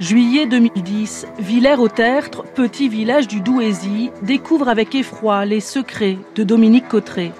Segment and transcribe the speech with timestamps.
[0.00, 7.32] Juillet 2010, Villers-au-Tertre, petit village du Douaisis, découvre avec effroi les secrets de Dominique Cotteret.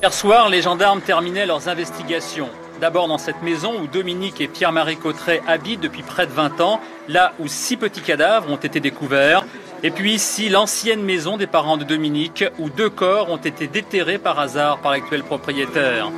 [0.00, 2.48] Hier soir, les gendarmes terminaient leurs investigations.
[2.80, 6.80] D'abord dans cette maison où Dominique et Pierre-Marie Cotteret habitent depuis près de 20 ans,
[7.08, 9.44] là où six petits cadavres ont été découverts.
[9.82, 14.18] Et puis ici, l'ancienne maison des parents de Dominique, où deux corps ont été déterrés
[14.18, 16.10] par hasard par l'actuel propriétaire.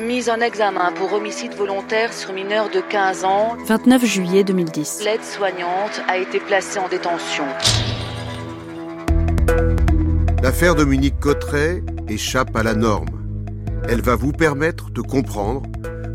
[0.00, 3.56] Mise en examen pour homicide volontaire sur mineur de 15 ans.
[3.66, 5.02] 29 juillet 2010.
[5.04, 7.44] L'aide-soignante a été placée en détention.
[10.42, 13.10] L'affaire Dominique Cotteret échappe à la norme.
[13.86, 15.62] Elle va vous permettre de comprendre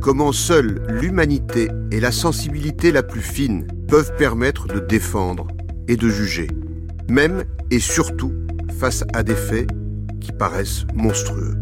[0.02, 5.48] comment seule l'humanité et la sensibilité la plus fine peuvent permettre de défendre
[5.88, 6.48] et de juger,
[7.09, 8.34] même et surtout
[8.80, 9.70] face à des faits
[10.20, 11.55] qui paraissent monstrueux.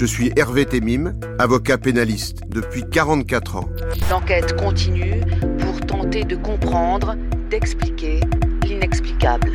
[0.00, 3.68] Je suis Hervé Temim, avocat pénaliste depuis 44 ans.
[4.10, 5.20] L'enquête continue
[5.58, 7.16] pour tenter de comprendre,
[7.50, 8.20] d'expliquer
[8.62, 9.52] l'inexplicable.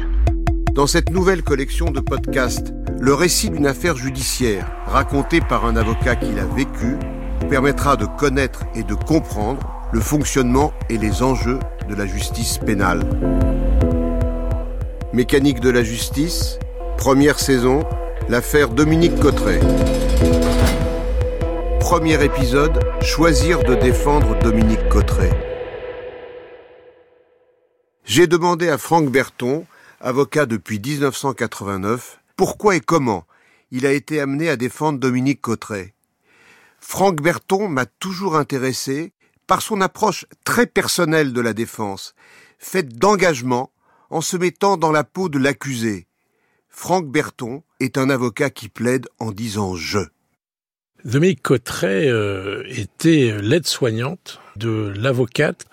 [0.75, 6.15] Dans cette nouvelle collection de podcasts, le récit d'une affaire judiciaire racontée par un avocat
[6.15, 6.95] qui l'a vécu
[7.49, 11.57] permettra de connaître et de comprendre le fonctionnement et les enjeux
[11.89, 13.01] de la justice pénale.
[15.11, 16.59] Mécanique de la justice,
[16.97, 17.83] première saison,
[18.29, 19.59] l'affaire Dominique Cotteret.
[21.85, 25.29] Premier épisode, choisir de défendre Dominique Cotteret.
[28.05, 29.67] J'ai demandé à Franck Berton,
[30.01, 33.27] avocat depuis 1989, pourquoi et comment
[33.69, 35.93] il a été amené à défendre Dominique Cotteret.
[36.79, 39.13] Franck Berton m'a toujours intéressé
[39.45, 42.15] par son approche très personnelle de la défense,
[42.57, 43.71] faite d'engagement
[44.09, 46.07] en se mettant dans la peau de l'accusé.
[46.67, 50.14] Franck Berton est un avocat qui plaide en disant je.
[51.05, 55.65] Dominique Cotteret euh, était l'aide-soignante de l'avocate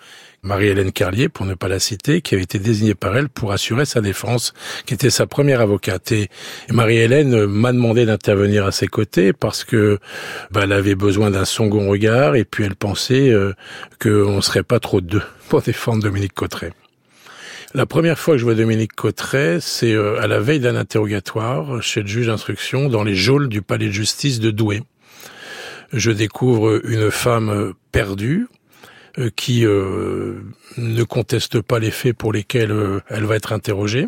[0.43, 3.85] Marie-Hélène Carlier, pour ne pas la citer, qui avait été désignée par elle pour assurer
[3.85, 4.53] sa défense,
[4.85, 6.11] qui était sa première avocate.
[6.11, 6.29] Et
[6.69, 9.99] Marie-Hélène m'a demandé d'intervenir à ses côtés parce que
[10.51, 13.53] bah, elle avait besoin d'un second regard et puis elle pensait euh,
[13.99, 16.73] qu'on ne serait pas trop deux pour défendre Dominique Cotteret.
[17.73, 21.81] La première fois que je vois Dominique Cotteret, c'est euh, à la veille d'un interrogatoire
[21.81, 24.83] chez le juge d'instruction dans les geôles du palais de justice de Douai.
[25.93, 28.47] Je découvre une femme perdue,
[29.19, 30.41] euh, qui euh,
[30.77, 34.07] ne conteste pas les faits pour lesquels euh, elle va être interrogée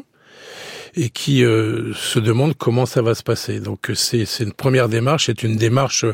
[0.95, 3.59] et qui se demande comment ça va se passer.
[3.59, 6.05] Donc c'est une première démarche, c'est une démarche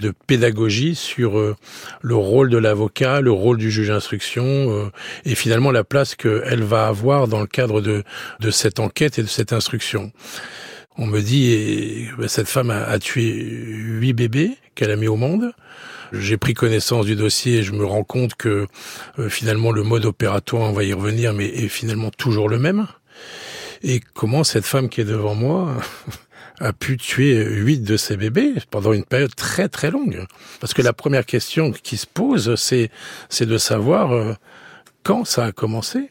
[0.00, 1.54] de pédagogie sur
[2.00, 4.90] le rôle de l'avocat, le rôle du juge d'instruction
[5.24, 8.02] et finalement la place qu'elle va avoir dans le cadre de,
[8.40, 10.10] de cette enquête et de cette instruction.
[11.00, 15.52] On me dit, bah, cette femme a, tué huit bébés qu'elle a mis au monde.
[16.12, 18.66] J'ai pris connaissance du dossier et je me rends compte que
[19.18, 22.88] euh, finalement le mode opératoire, on va y revenir, mais est finalement toujours le même.
[23.82, 25.76] Et comment cette femme qui est devant moi
[26.60, 30.24] a pu tuer huit de ses bébés pendant une période très très longue?
[30.60, 32.90] Parce que la première question qui se pose, c'est
[33.28, 34.34] c'est de savoir euh,
[35.04, 36.10] quand ça a commencé.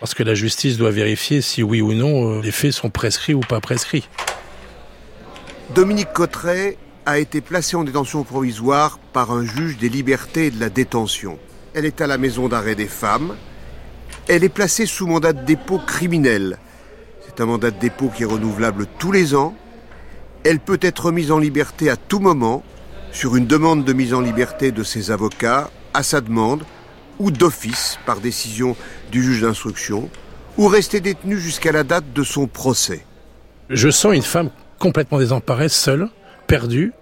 [0.00, 3.34] Parce que la justice doit vérifier si oui ou non euh, les faits sont prescrits
[3.34, 4.08] ou pas prescrits.
[5.74, 10.60] Dominique Cotteret a été placée en détention provisoire par un juge des libertés et de
[10.60, 11.38] la détention.
[11.74, 13.34] Elle est à la maison d'arrêt des femmes.
[14.28, 16.58] Elle est placée sous mandat de dépôt criminel.
[17.26, 19.54] C'est un mandat de dépôt qui est renouvelable tous les ans.
[20.44, 22.62] Elle peut être mise en liberté à tout moment
[23.10, 26.64] sur une demande de mise en liberté de ses avocats, à sa demande,
[27.18, 28.76] ou d'office par décision
[29.10, 30.08] du juge d'instruction,
[30.56, 33.04] ou rester détenue jusqu'à la date de son procès.
[33.70, 36.08] Je sens une femme complètement désemparée, seule,
[36.46, 36.92] perdue,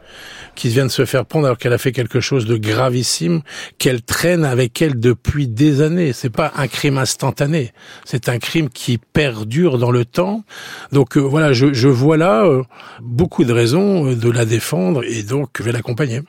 [0.57, 3.43] qui vient de se faire prendre alors qu'elle a fait quelque chose de gravissime
[3.79, 6.13] qu'elle traîne avec elle depuis des années.
[6.13, 7.73] C'est pas un crime instantané,
[8.05, 10.43] c'est un crime qui perdure dans le temps.
[10.91, 12.63] Donc euh, voilà, je, je, vois là euh,
[13.01, 16.23] beaucoup de raisons euh, de la défendre et donc je vais l'accompagner.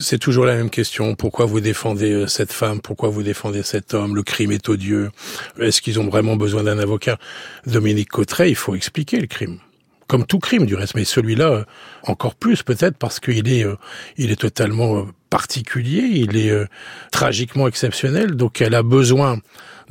[0.00, 1.14] C'est toujours la même question.
[1.14, 2.80] Pourquoi vous défendez cette femme?
[2.80, 4.16] Pourquoi vous défendez cet homme?
[4.16, 5.10] Le crime est odieux.
[5.60, 7.18] Est-ce qu'ils ont vraiment besoin d'un avocat?
[7.66, 9.58] Dominique Cotteret, il faut expliquer le crime.
[10.06, 11.64] Comme tout crime du reste, mais celui-là euh,
[12.02, 13.76] encore plus peut-être parce qu'il est, euh,
[14.18, 16.52] il est totalement euh, particulier, il est
[17.10, 19.38] tragiquement exceptionnel, donc elle a besoin,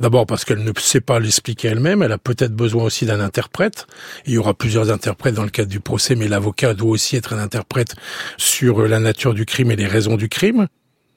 [0.00, 3.86] d'abord parce qu'elle ne sait pas l'expliquer elle-même, elle a peut-être besoin aussi d'un interprète.
[4.26, 7.32] Il y aura plusieurs interprètes dans le cadre du procès, mais l'avocat doit aussi être
[7.32, 7.94] un interprète
[8.36, 10.68] sur la nature du crime et les raisons du crime.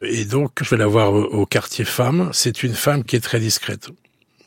[0.01, 2.29] Et donc, je vais la voir au quartier femme.
[2.31, 3.89] C'est une femme qui est très discrète.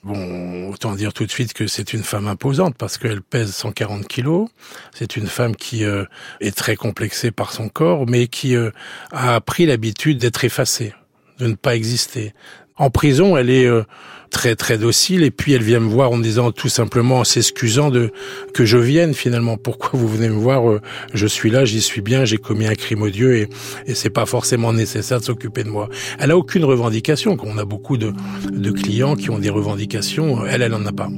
[0.03, 4.09] Bon, autant dire tout de suite que c'est une femme imposante parce qu'elle pèse 140
[4.09, 4.49] kilos.
[4.95, 6.05] C'est une femme qui euh,
[6.41, 8.71] est très complexée par son corps, mais qui euh,
[9.11, 10.95] a pris l'habitude d'être effacée,
[11.39, 12.33] de ne pas exister.
[12.77, 13.83] En prison, elle est euh,
[14.31, 17.25] très très docile et puis elle vient me voir en me disant tout simplement en
[17.25, 18.11] s'excusant de
[18.55, 19.57] que je vienne finalement.
[19.57, 20.81] Pourquoi vous venez me voir euh,
[21.13, 23.49] Je suis là, j'y suis bien, j'ai commis un crime odieux et,
[23.87, 25.89] et c'est pas forcément nécessaire de s'occuper de moi.
[26.19, 27.37] Elle a aucune revendication.
[27.43, 28.13] On a beaucoup de,
[28.51, 30.47] de clients qui ont des revendications.
[30.47, 31.09] Elle, elle en a pas.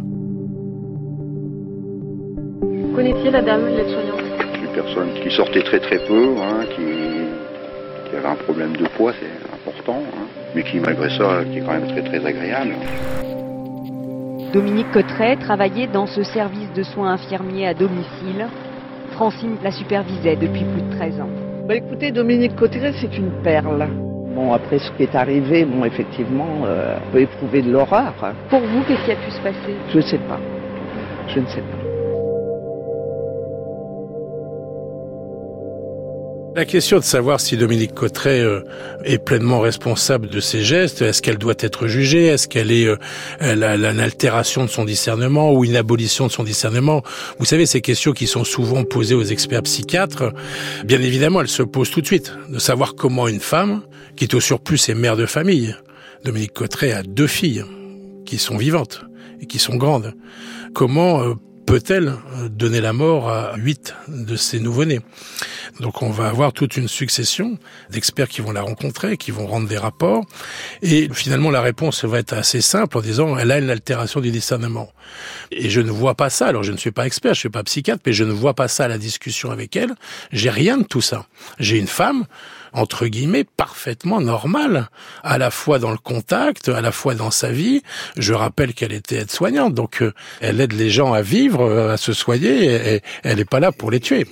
[2.94, 4.20] Connaissiez la dame, l'aide-soignante
[4.62, 9.12] Une personne qui sortait très très peu, hein, qui, qui, avait un problème de poids,
[9.18, 12.74] c'est important, hein, mais qui malgré ça, qui est quand même très très agréable.
[14.52, 18.46] Dominique Cotteret travaillait dans ce service de soins infirmiers à domicile.
[19.12, 21.28] Francine la supervisait depuis plus de 13 ans.
[21.66, 23.88] Bah écoutez, Dominique Cotteret, c'est une perle.
[24.34, 28.14] Bon, après ce qui est arrivé, bon, effectivement, euh, on peut éprouver de l'horreur.
[28.50, 29.76] Pour vous, qu'est-ce qui a pu se passer?
[29.90, 30.40] Je ne sais pas.
[31.28, 31.71] Je ne sais pas.
[36.54, 38.60] La question de savoir si Dominique Cotteret euh,
[39.04, 42.96] est pleinement responsable de ses gestes, est-ce qu'elle doit être jugée, est-ce qu'elle est, euh,
[43.40, 47.02] elle a une altération de son discernement ou une abolition de son discernement
[47.38, 50.30] Vous savez, ces questions qui sont souvent posées aux experts psychiatres,
[50.84, 53.80] bien évidemment, elles se posent tout de suite, de savoir comment une femme,
[54.14, 55.74] qui est au surplus est mère de famille,
[56.22, 57.64] Dominique Cotteret a deux filles
[58.26, 59.06] qui sont vivantes
[59.40, 60.12] et qui sont grandes,
[60.74, 61.34] comment euh,
[61.66, 62.14] peut-elle
[62.50, 65.00] donner la mort à huit de ses nouveau-nés?
[65.80, 67.58] Donc on va avoir toute une succession
[67.90, 70.24] d'experts qui vont la rencontrer, qui vont rendre des rapports.
[70.82, 74.30] Et finalement, la réponse va être assez simple en disant, elle a une altération du
[74.30, 74.92] discernement.
[75.50, 76.46] Et je ne vois pas ça.
[76.46, 78.68] Alors je ne suis pas expert, je suis pas psychiatre, mais je ne vois pas
[78.68, 79.94] ça à la discussion avec elle.
[80.30, 81.26] J'ai rien de tout ça.
[81.58, 82.26] J'ai une femme
[82.72, 84.88] entre guillemets, parfaitement normale,
[85.22, 87.82] à la fois dans le contact, à la fois dans sa vie.
[88.16, 91.96] Je rappelle qu'elle était aide-soignante, donc euh, elle aide les gens à vivre, euh, à
[91.96, 94.26] se soigner, et elle n'est pas là pour les tuer.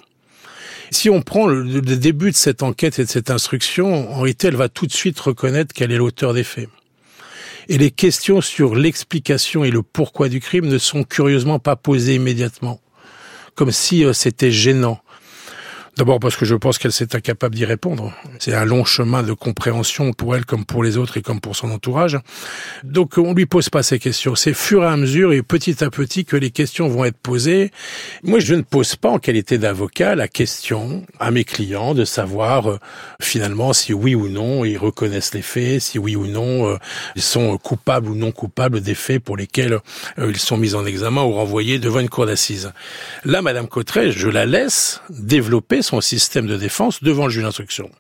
[0.91, 4.57] Si on prend le, début de cette enquête et de cette instruction, en réalité, elle
[4.57, 6.69] va tout de suite reconnaître qu'elle est l'auteur des faits.
[7.69, 12.17] Et les questions sur l'explication et le pourquoi du crime ne sont curieusement pas posées
[12.17, 12.81] immédiatement,
[13.55, 15.01] comme si euh, c'était gênant.
[15.97, 18.13] D'abord parce que je pense qu'elle s'est incapable d'y répondre.
[18.39, 21.57] C'est un long chemin de compréhension pour elle comme pour les autres et comme pour
[21.57, 22.19] son entourage.
[22.85, 24.35] Donc on lui pose pas ces questions.
[24.35, 27.71] C'est fur et à mesure et petit à petit que les questions vont être posées.
[28.23, 32.71] Moi, je ne pose pas en qualité d'avocat la question à mes clients de savoir
[32.71, 32.79] euh,
[33.21, 36.77] finalement si oui ou non ils reconnaissent les faits, si oui ou non euh,
[37.17, 39.79] ils sont coupables ou non coupables des faits pour lesquels
[40.19, 42.73] euh, ils sont mis en examen ou renvoyés devant une cour d'assises.
[43.25, 47.91] Là, Madame Cotteret, je la laisse développer son système de défense devant le juge d'instruction.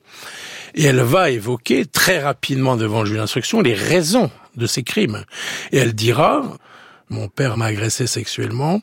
[0.74, 5.24] Et elle va évoquer très rapidement devant le juge d'instruction les raisons de ces crimes.
[5.72, 6.42] Et elle dira,
[7.10, 8.80] mon père m'a agressé sexuellement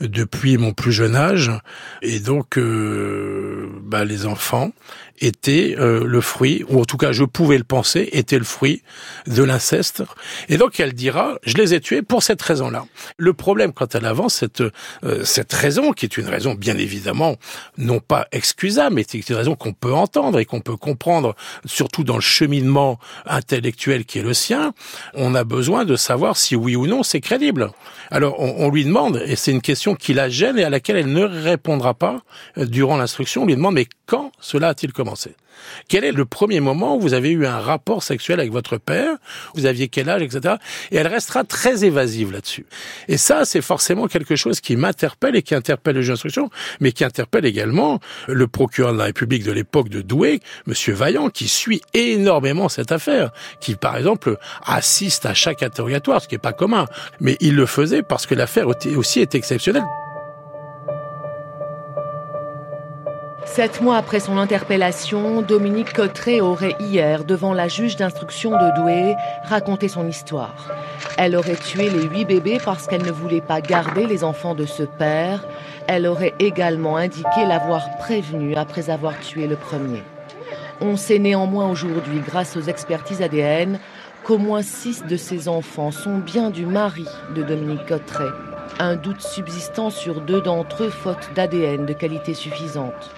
[0.00, 1.52] depuis mon plus jeune âge,
[2.00, 4.72] et donc euh, bah, les enfants
[5.20, 8.82] était euh, le fruit, ou en tout cas je pouvais le penser, était le fruit
[9.26, 10.02] de l'inceste.
[10.48, 12.86] Et donc elle dira, je les ai tués pour cette raison-là.
[13.16, 17.36] Le problème quand elle avance cette euh, cette raison, qui est une raison bien évidemment
[17.76, 22.04] non pas excusable, mais c'est une raison qu'on peut entendre et qu'on peut comprendre, surtout
[22.04, 24.72] dans le cheminement intellectuel qui est le sien,
[25.14, 27.70] on a besoin de savoir si oui ou non c'est crédible.
[28.10, 30.96] Alors on, on, lui demande, et c'est une question qui la gêne et à laquelle
[30.96, 32.22] elle ne répondra pas
[32.56, 35.07] euh, durant l'instruction, on lui demande mais quand cela a-t-il commencé?
[35.88, 39.16] Quel est le premier moment où vous avez eu un rapport sexuel avec votre père?
[39.54, 40.56] Vous aviez quel âge, etc.
[40.90, 42.66] Et elle restera très évasive là-dessus.
[43.08, 46.92] Et ça, c'est forcément quelque chose qui m'interpelle et qui interpelle le juge d'instruction, mais
[46.92, 51.48] qui interpelle également le procureur de la République de l'époque de Douai, Monsieur Vaillant, qui
[51.48, 53.30] suit énormément cette affaire,
[53.60, 56.86] qui par exemple assiste à chaque interrogatoire, ce qui n'est pas commun.
[57.20, 59.84] Mais il le faisait parce que l'affaire aussi est exceptionnelle.
[63.54, 69.16] Sept mois après son interpellation, Dominique Cotteret aurait hier, devant la juge d'instruction de Douai,
[69.42, 70.68] raconté son histoire.
[71.16, 74.64] Elle aurait tué les huit bébés parce qu'elle ne voulait pas garder les enfants de
[74.64, 75.44] ce père.
[75.88, 80.04] Elle aurait également indiqué l'avoir prévenu après avoir tué le premier.
[80.80, 83.80] On sait néanmoins aujourd'hui, grâce aux expertises ADN,
[84.24, 88.30] qu'au moins six de ces enfants sont bien du mari de Dominique Cotteret.
[88.78, 93.10] Un doute subsistant sur deux d'entre eux faute d'ADN de qualité suffisante.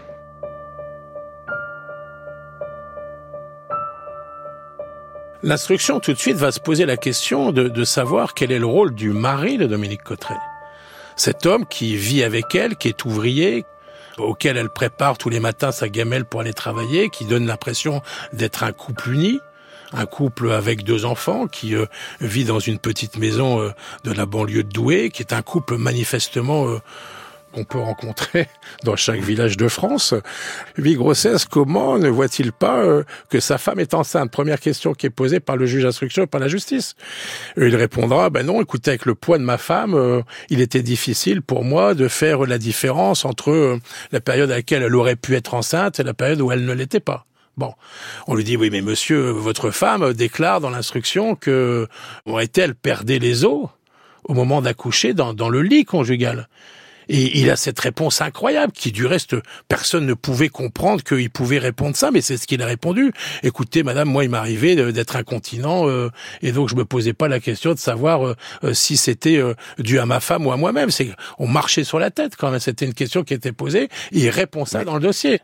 [5.43, 8.95] L'instruction tout de suite va se poser la question de, savoir quel est le rôle
[8.95, 10.35] du mari de Dominique Cotteret.
[11.17, 13.65] Cet homme qui vit avec elle, qui est ouvrier,
[14.19, 18.03] auquel elle prépare tous les matins sa gamelle pour aller travailler, qui donne l'impression
[18.35, 19.41] d'être un couple uni,
[19.95, 21.87] un couple avec deux enfants qui euh,
[22.21, 23.71] vit dans une petite maison euh,
[24.05, 26.81] de la banlieue de Douai, qui est un couple manifestement euh,
[27.53, 28.49] qu'on peut rencontrer
[28.85, 30.15] dans chaque village de France.
[30.77, 34.31] Huit grossesses, comment ne voit-il pas euh, que sa femme est enceinte?
[34.31, 36.95] Première question qui est posée par le juge d'instruction et par la justice.
[37.57, 41.43] il répondra, ben non, écoutez, avec le poids de ma femme, euh, il était difficile
[41.43, 43.81] pour moi de faire la différence entre euh,
[44.13, 46.73] la période à laquelle elle aurait pu être enceinte et la période où elle ne
[46.73, 47.27] l'était pas.
[47.57, 47.75] Bon,
[48.27, 51.89] on lui dit oui, mais monsieur, votre femme déclare dans l'instruction que
[52.25, 53.69] aurait-elle perdait les os
[54.25, 56.49] au moment d'accoucher dans, dans le lit conjugal?
[57.13, 59.35] Et il a cette réponse incroyable qui, du reste,
[59.67, 63.13] personne ne pouvait comprendre qu'il pouvait répondre ça, mais c'est ce qu'il a répondu.
[63.43, 67.41] Écoutez, madame, moi, il m'arrivait d'être incontinent, euh, et donc je me posais pas la
[67.41, 69.43] question de savoir euh, euh, si c'était
[69.79, 70.93] dû à ma femme ou à moi-même.
[70.93, 72.61] C'est on marchait sur la tête quand même.
[72.61, 73.89] C'était une question qui était posée.
[74.13, 75.41] Et il répond ça dans le dossier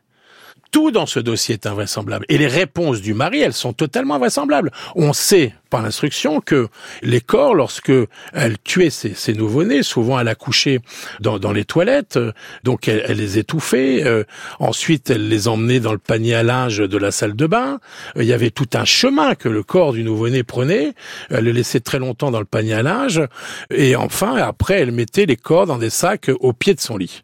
[0.77, 2.27] tout dans ce dossier est invraisemblable.
[2.29, 4.71] Et les réponses du mari, elles sont totalement invraisemblables.
[4.95, 6.69] On sait par l'instruction que
[7.01, 7.93] les corps, lorsque
[8.35, 10.81] elle tuait ses, ses nouveau-nés, souvent elle accouchait
[11.21, 14.05] dans, dans les toilettes, euh, donc elle, les étouffait.
[14.05, 14.25] Euh,
[14.59, 17.81] ensuite, elle les emmenait dans le panier à linge de la salle de bain.
[18.19, 20.93] Euh, il y avait tout un chemin que le corps du nouveau-né prenait.
[21.31, 23.23] Elle le laissait très longtemps dans le panier à linge.
[23.71, 27.23] Et enfin, après, elle mettait les corps dans des sacs au pied de son lit.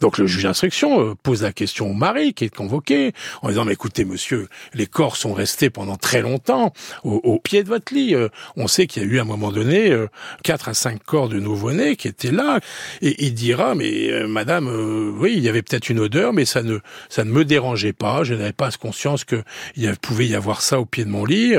[0.00, 3.64] Donc le juge d'instruction euh, pose la question au mari qui est convoqué en disant
[3.64, 6.72] mais écoutez monsieur, les corps sont restés pendant très longtemps
[7.04, 8.14] au, pied de votre lit.
[8.14, 10.08] Euh, on sait qu'il y a eu à un moment donné euh,
[10.42, 12.60] quatre à cinq corps de nouveau-nés qui étaient là
[13.02, 14.68] et il dira mais madame
[15.18, 18.24] oui il y avait peut-être une odeur mais ça ne ça ne me dérangeait pas.
[18.24, 19.42] Je n'avais pas conscience que
[19.76, 21.54] il pouvait y avoir ça au pied de mon lit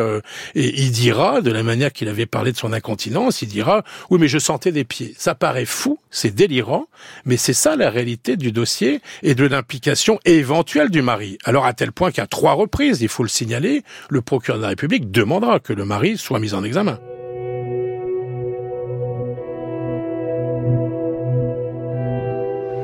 [0.56, 4.20] et il dira de la manière qu'il avait parlé de son incontinence, il dira oui
[4.20, 5.14] mais je sentais des pieds.
[5.18, 6.88] Ça paraît fou, c'est délirant,
[7.26, 11.40] mais c'est ça la réalité du dossier et de l'implication éventuelle du mari.
[11.44, 14.70] Alors à tel point qu'à trois reprises, il faut le signaler, le procureur de la
[14.70, 17.00] République demandera que le mari soit mis en examen.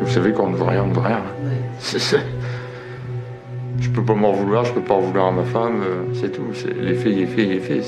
[0.01, 1.23] Vous savez qu'on ne veut rien, on ne veut rien.
[3.79, 6.31] Je peux pas m'en vouloir, je peux pas en vouloir à ma femme, euh, c'est
[6.31, 6.47] tout.
[6.79, 7.81] L'effet, il est fait, il est fait.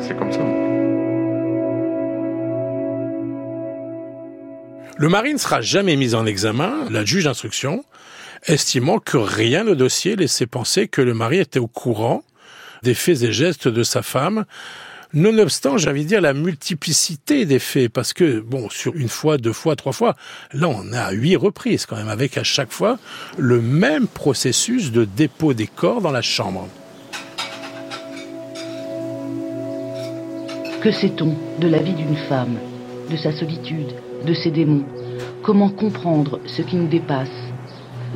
[0.00, 0.40] C'est comme ça.
[4.98, 7.84] Le mari ne sera jamais mis en examen, la juge d'instruction,
[8.46, 12.24] estimant que rien au dossier laissait penser que le mari était au courant
[12.82, 14.46] des faits et gestes de sa femme,
[15.12, 19.76] nonobstant, j'avais dire, la multiplicité des faits, parce que, bon, sur une fois, deux fois,
[19.76, 20.16] trois fois,
[20.54, 22.98] là, on a huit reprises quand même, avec à chaque fois
[23.36, 26.68] le même processus de dépôt des corps dans la chambre.
[30.82, 32.56] Que sait-on de la vie d'une femme,
[33.10, 33.92] de sa solitude,
[34.26, 34.84] de ses démons
[35.42, 37.30] Comment comprendre ce qui nous dépasse?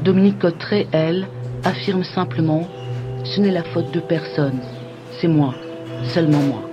[0.05, 1.29] Dominique Cotteret, elle,
[1.64, 2.69] affirme simplement
[3.25, 4.61] Ce n'est la faute de personne,
[5.21, 5.55] c'est moi,
[6.12, 6.71] seulement moi.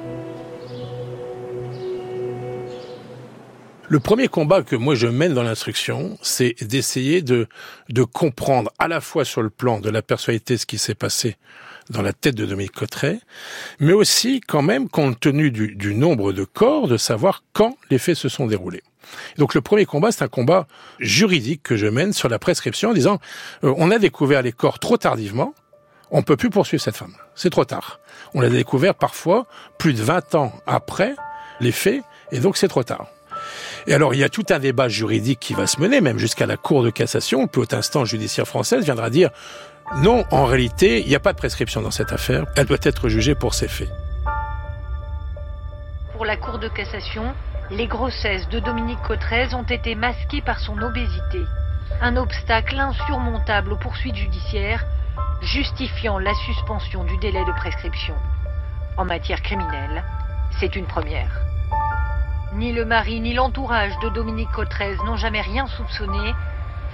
[3.89, 7.47] Le premier combat que moi je mène dans l'instruction, c'est d'essayer de,
[8.11, 11.37] comprendre à la fois sur le plan de la personnalité ce qui s'est passé
[11.89, 13.19] dans la tête de Dominique Cotteret,
[13.79, 18.17] mais aussi quand même compte tenu du nombre de corps, de savoir quand les faits
[18.17, 18.83] se sont déroulés.
[19.37, 20.67] Donc le premier combat, c'est un combat
[20.99, 23.19] juridique que je mène sur la prescription en disant
[23.63, 25.53] euh, on a découvert les corps trop tardivement,
[26.11, 27.13] on peut plus poursuivre cette femme.
[27.35, 27.99] C'est trop tard.
[28.33, 29.45] On l'a découvert parfois
[29.77, 31.15] plus de 20 ans après
[31.59, 33.07] les faits, et donc c'est trop tard.
[33.87, 36.45] Et alors, il y a tout un débat juridique qui va se mener, même jusqu'à
[36.45, 39.29] la Cour de cassation, le plus haute instance judiciaire française viendra dire
[39.97, 43.07] non, en réalité, il n'y a pas de prescription dans cette affaire, elle doit être
[43.07, 43.89] jugée pour ses faits.
[46.13, 47.33] Pour la Cour de cassation,
[47.69, 51.43] les grossesses de Dominique Cotrez ont été masquées par son obésité,
[52.01, 54.85] un obstacle insurmontable aux poursuites judiciaires,
[55.41, 58.15] justifiant la suspension du délai de prescription.
[58.95, 60.03] En matière criminelle,
[60.59, 61.41] c'est une première.
[62.53, 66.33] Ni le mari ni l'entourage de Dominique Cotrez n'ont jamais rien soupçonné.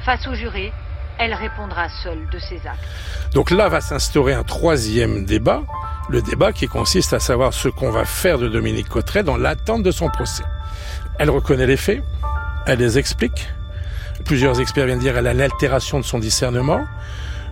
[0.04, 0.74] Face au juré,
[1.20, 2.84] elle répondra seule de ses actes.
[3.34, 5.62] Donc là va s'instaurer un troisième débat,
[6.10, 9.84] le débat qui consiste à savoir ce qu'on va faire de Dominique Cotteret dans l'attente
[9.84, 10.44] de son procès.
[11.20, 12.02] Elle reconnaît les faits,
[12.66, 13.48] elle les explique.
[14.26, 16.86] Plusieurs experts viennent dire qu'elle a l'altération de son discernement.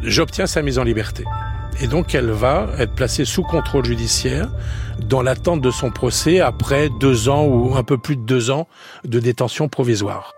[0.01, 1.25] J'obtiens sa mise en liberté.
[1.80, 4.50] Et donc elle va être placée sous contrôle judiciaire
[5.00, 8.68] dans l'attente de son procès après deux ans ou un peu plus de deux ans
[9.03, 10.34] de détention provisoire.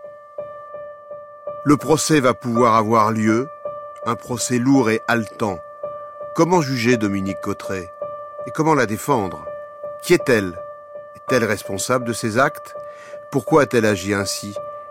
[1.65, 3.48] Le procès va pouvoir avoir lieu,
[4.06, 5.60] un procès lourd et haletant.
[6.36, 7.89] Comment juger Dominique Cotteret
[8.48, 9.46] Et comment la défendre?
[10.03, 10.53] Qui est-elle?
[11.15, 12.75] Est-elle responsable de ses actes?
[13.34, 14.50] Pourquoi a-t-elle agi ainsi?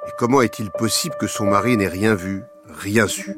[0.08, 3.36] Et comment est-il possible que son mari n'ait rien vu, rien su?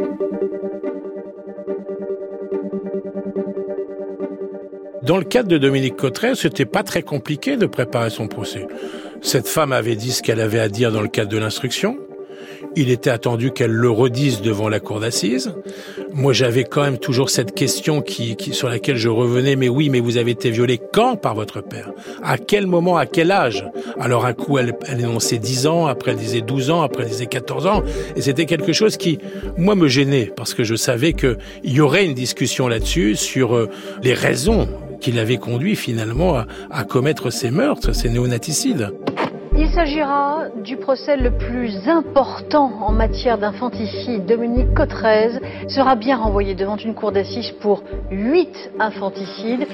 [5.03, 8.67] Dans le cadre de Dominique Cotteret, c'était pas très compliqué de préparer son procès.
[9.21, 11.99] Cette femme avait dit ce qu'elle avait à dire dans le cadre de l'instruction.
[12.75, 15.53] Il était attendu qu'elle le redise devant la cour d'assises.
[16.17, 19.57] Moi, j'avais quand même toujours cette question qui, qui, sur laquelle je revenais.
[19.57, 21.91] Mais oui, mais vous avez été violée quand par votre père?
[22.23, 23.65] À quel moment À quel âge?
[23.99, 27.09] Alors, un coup, elle, elle énonçait 10 ans, après elle disait 12 ans, après elle
[27.09, 27.83] disait 14 ans.
[28.15, 29.19] Et c'était quelque chose qui,
[29.59, 33.69] moi, me gênait parce que je savais qu'il y aurait une discussion là-dessus sur euh,
[34.05, 34.69] les raisons
[35.01, 38.93] qui l'avaient conduit finalement à, à commettre ces meurtres, ces néonaticides.
[39.65, 44.27] Il s'agira du procès le plus important en matière d'infanticide.
[44.27, 49.67] Dominique Cotrez sera bien renvoyé devant une cour d'assises pour huit infanticides.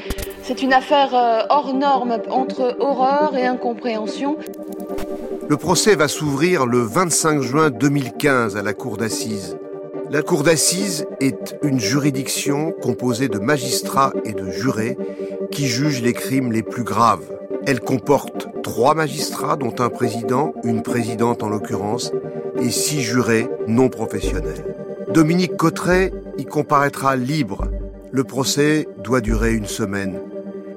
[0.45, 4.37] C'est une affaire euh, hors norme entre horreur et incompréhension.
[5.49, 9.59] Le procès va s'ouvrir le 25 juin 2015 à la cour d'assises.
[10.09, 14.97] La cour d'assises est une juridiction composée de magistrats et de jurés
[15.51, 17.40] qui jugent les crimes les plus graves.
[17.67, 22.13] Elle comporte trois magistrats, dont un président, une présidente en l'occurrence,
[22.61, 24.77] et six jurés non professionnels.
[25.13, 27.69] Dominique Cotteret y comparaîtra libre.
[28.13, 30.21] Le procès doit durer une semaine.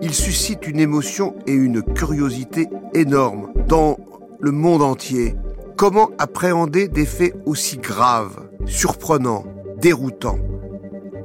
[0.02, 3.98] Il suscite une émotion et une curiosité énormes dans
[4.40, 5.36] le monde entier.
[5.78, 9.46] Comment appréhender des faits aussi graves, surprenants,
[9.78, 10.40] déroutants?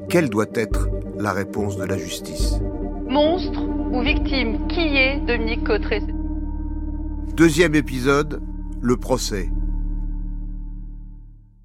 [0.08, 0.88] Quelle doit être
[1.18, 2.54] la réponse de la justice?
[3.08, 3.60] Monstre
[3.90, 6.02] ou victime Qui est Dominique Cotteret
[7.34, 8.42] Deuxième épisode,
[8.80, 9.48] le procès.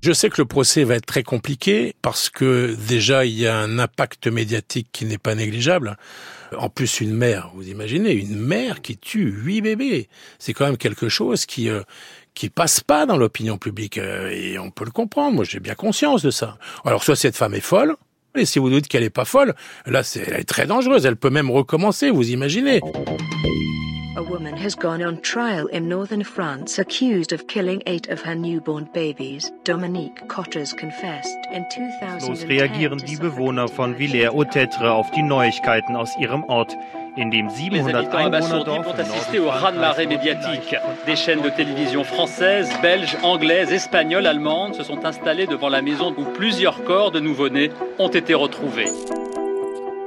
[0.02, 3.58] Je sais que le procès va être très compliqué parce que déjà il y a
[3.58, 5.98] un impact médiatique qui n'est pas négligeable.
[6.58, 10.78] En plus, une mère, vous imaginez, une mère qui tue huit bébés, c'est quand même
[10.78, 11.82] quelque chose qui euh,
[12.34, 15.36] qui passe pas dans l'opinion publique euh, et on peut le comprendre.
[15.36, 16.58] Moi, j'ai bien conscience de ça.
[16.86, 17.96] Alors, soit cette femme est folle,
[18.36, 19.54] et si vous dites qu'elle est pas folle,
[19.86, 21.06] là, c'est, elle est très dangereuse.
[21.06, 22.82] Elle peut même recommencer, vous imaginez.
[24.16, 28.36] A woman has gone on trial in northern France accused of killing eight of her
[28.36, 29.52] newborn babies.
[29.66, 32.30] Dominique Cotters confessed in 2010.
[32.30, 36.76] Los reagieren die Bewohner von Villers-au-Tetre auf die Neuigkeiten aus ihrem Ort.
[37.16, 40.76] In dem 700 Einwohnerdorf vont assister au raz-de-marée médiatique.
[41.06, 46.16] Des chaînes de télévision françaises, belges, anglaises, espagnoles, allemandes se sont installées devant la maison
[46.18, 48.88] où plusieurs corps de nouveau-nés ont été retrouvés.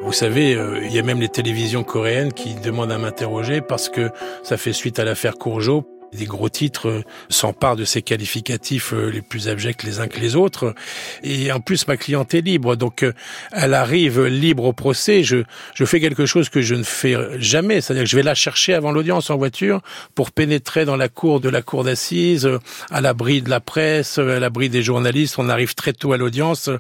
[0.03, 3.89] Vous savez, euh, il y a même les télévisions coréennes qui demandent à m'interroger parce
[3.89, 4.11] que
[4.43, 5.85] ça fait suite à l'affaire Courgeot.
[6.17, 10.21] Des gros titres euh, s'emparent de ces qualificatifs euh, les plus abjects les uns que
[10.21, 10.75] les autres.
[11.23, 12.77] Et en plus, ma cliente est libre.
[12.77, 13.05] Donc,
[13.53, 15.23] elle arrive libre au procès.
[15.23, 17.81] Je, je fais quelque chose que je ne fais jamais.
[17.81, 19.81] C'est-à-dire que je vais la chercher avant l'audience en voiture
[20.15, 22.49] pour pénétrer dans la cour de la cour d'assises,
[22.91, 25.37] à l'abri de la presse, à l'abri des journalistes.
[25.39, 26.71] On arrive très tôt à l'audience.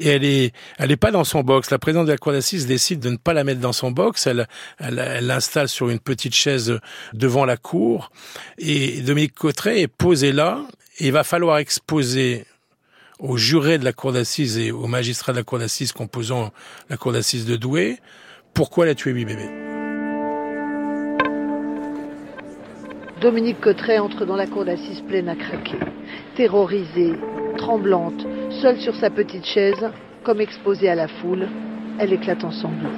[0.00, 1.70] Et elle est, elle est pas dans son box.
[1.70, 4.26] La présidente de la cour d'assises décide de ne pas la mettre dans son box.
[4.26, 4.46] Elle,
[4.78, 6.78] elle l'installe sur une petite chaise
[7.12, 8.10] devant la cour.
[8.58, 10.66] Et et Dominique Cotteret est posé là,
[10.98, 12.44] et il va falloir exposer
[13.18, 16.52] aux jurés de la cour d'assises et aux magistrats de la cour d'assises composant
[16.90, 17.98] la cour d'assises de Douai
[18.54, 19.50] pourquoi elle a tué huit bébés.
[23.20, 25.78] Dominique Cotteret entre dans la cour d'assises pleine à craquer,
[26.36, 27.12] terrorisée,
[27.58, 28.26] tremblante,
[28.62, 29.90] seule sur sa petite chaise,
[30.22, 31.48] comme exposée à la foule,
[31.98, 32.88] elle éclate en sanglots.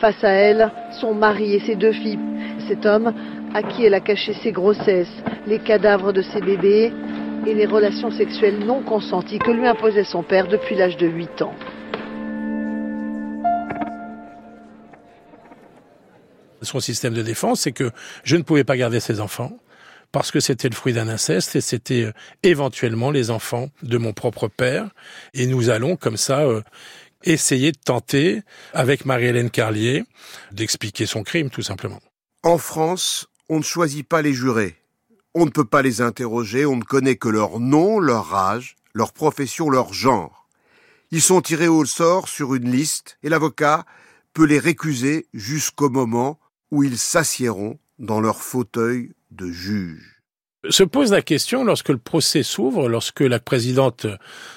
[0.00, 2.18] Face à elle, son mari et ses deux filles.
[2.68, 3.12] Cet homme
[3.54, 5.12] à qui elle a caché ses grossesses,
[5.46, 6.92] les cadavres de ses bébés
[7.46, 11.42] et les relations sexuelles non consenties que lui imposait son père depuis l'âge de 8
[11.42, 11.54] ans.
[16.62, 17.90] Son système de défense, c'est que
[18.22, 19.58] je ne pouvais pas garder ses enfants
[20.12, 22.12] parce que c'était le fruit d'un inceste et c'était euh,
[22.42, 24.90] éventuellement les enfants de mon propre père.
[25.34, 26.62] Et nous allons comme ça euh,
[27.24, 28.42] essayer de tenter,
[28.74, 30.04] avec Marie-Hélène Carlier,
[30.52, 32.00] d'expliquer son crime tout simplement.
[32.44, 34.76] En France, on ne choisit pas les jurés.
[35.34, 39.12] On ne peut pas les interroger, on ne connaît que leur nom, leur âge, leur
[39.12, 40.48] profession, leur genre.
[41.10, 43.84] Ils sont tirés au sort sur une liste et l'avocat
[44.32, 50.22] peut les récuser jusqu'au moment où ils s'assiéront dans leur fauteuil de juge.
[50.70, 54.06] Se pose la question, lorsque le procès s'ouvre, lorsque la présidente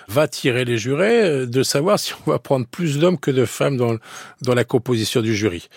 [0.08, 3.76] va tirer les jurés, de savoir si on va prendre plus d'hommes que de femmes
[3.76, 3.98] dans,
[4.42, 5.68] dans la composition du jury.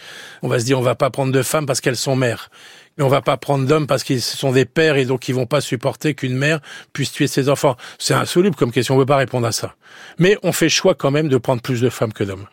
[0.43, 2.51] On va se dire, on va pas prendre de femmes parce qu'elles sont mères.
[2.99, 5.47] Mais on va pas prendre d'hommes parce qu'ils sont des pères et donc ils vont
[5.47, 6.61] pas supporter qu'une mère
[6.93, 7.77] puisse tuer ses enfants.
[7.99, 9.77] C'est insoluble comme question, on ne peut pas répondre à ça.
[10.19, 12.47] Mais on fait choix quand même de prendre plus de femmes que d'hommes.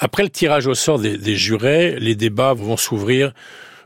[0.00, 3.32] Après le tirage au sort des, des jurés, les débats vont s'ouvrir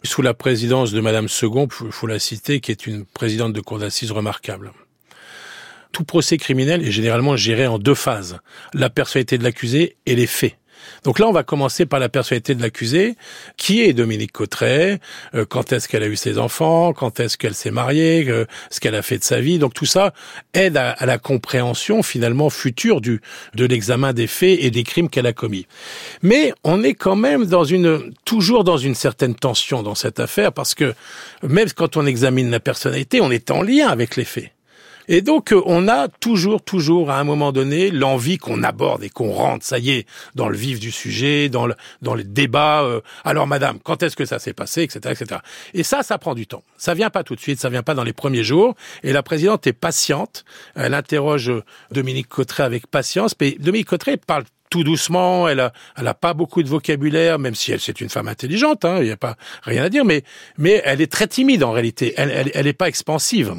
[0.04, 3.61] sous la présidence de Madame Second, il faut la citer, qui est une présidente de
[3.61, 4.72] cour d'assises remarquable.
[5.92, 8.38] Tout procès criminel est généralement géré en deux phases.
[8.74, 10.57] La personnalité de l'accusé et les faits.
[11.05, 13.17] Donc là, on va commencer par la personnalité de l'accusé.
[13.57, 15.01] Qui est Dominique Cotteret
[15.35, 18.81] euh, Quand est-ce qu'elle a eu ses enfants Quand est-ce qu'elle s'est mariée euh, Ce
[18.81, 20.12] qu'elle a fait de sa vie Donc tout ça
[20.55, 23.21] aide à, à la compréhension finalement future du
[23.55, 25.67] de l'examen des faits et des crimes qu'elle a commis.
[26.23, 30.53] Mais on est quand même dans une toujours dans une certaine tension dans cette affaire
[30.53, 30.95] parce que
[31.43, 34.53] même quand on examine la personnalité, on est en lien avec les faits.
[35.09, 39.11] Et donc, euh, on a toujours, toujours, à un moment donné, l'envie qu'on aborde et
[39.11, 42.83] qu'on rentre, ça y est, dans le vif du sujet, dans le, dans les débats.
[42.83, 45.40] Euh, alors, madame, quand est-ce que ça s'est passé, etc., etc.
[45.75, 46.62] Et ça, ça prend du temps.
[46.77, 48.75] Ça vient pas tout de suite, ça vient pas dans les premiers jours.
[49.03, 50.44] Et la présidente est patiente.
[50.75, 51.51] Elle interroge
[51.90, 53.35] Dominique Cotteret avec patience.
[53.40, 57.55] Mais Dominique Cotteret parle tout doucement, elle a, elle a pas beaucoup de vocabulaire, même
[57.55, 60.25] si elle c'est une femme intelligente, hein, il n'y a pas rien à dire, mais
[60.59, 62.12] mais elle est très timide en réalité.
[62.18, 63.55] Elle, elle, elle est pas expansive.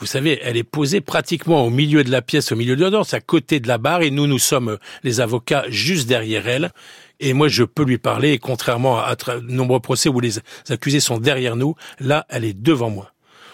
[0.00, 3.14] Vous savez, elle est posée pratiquement au milieu de la pièce, au milieu de l'audience,
[3.14, 6.70] à côté de la barre, et nous, nous sommes les avocats juste derrière elle.
[7.18, 11.18] Et moi, je peux lui parler, contrairement à de nombreux procès où les accusés sont
[11.18, 13.10] derrière nous, là, elle est devant moi.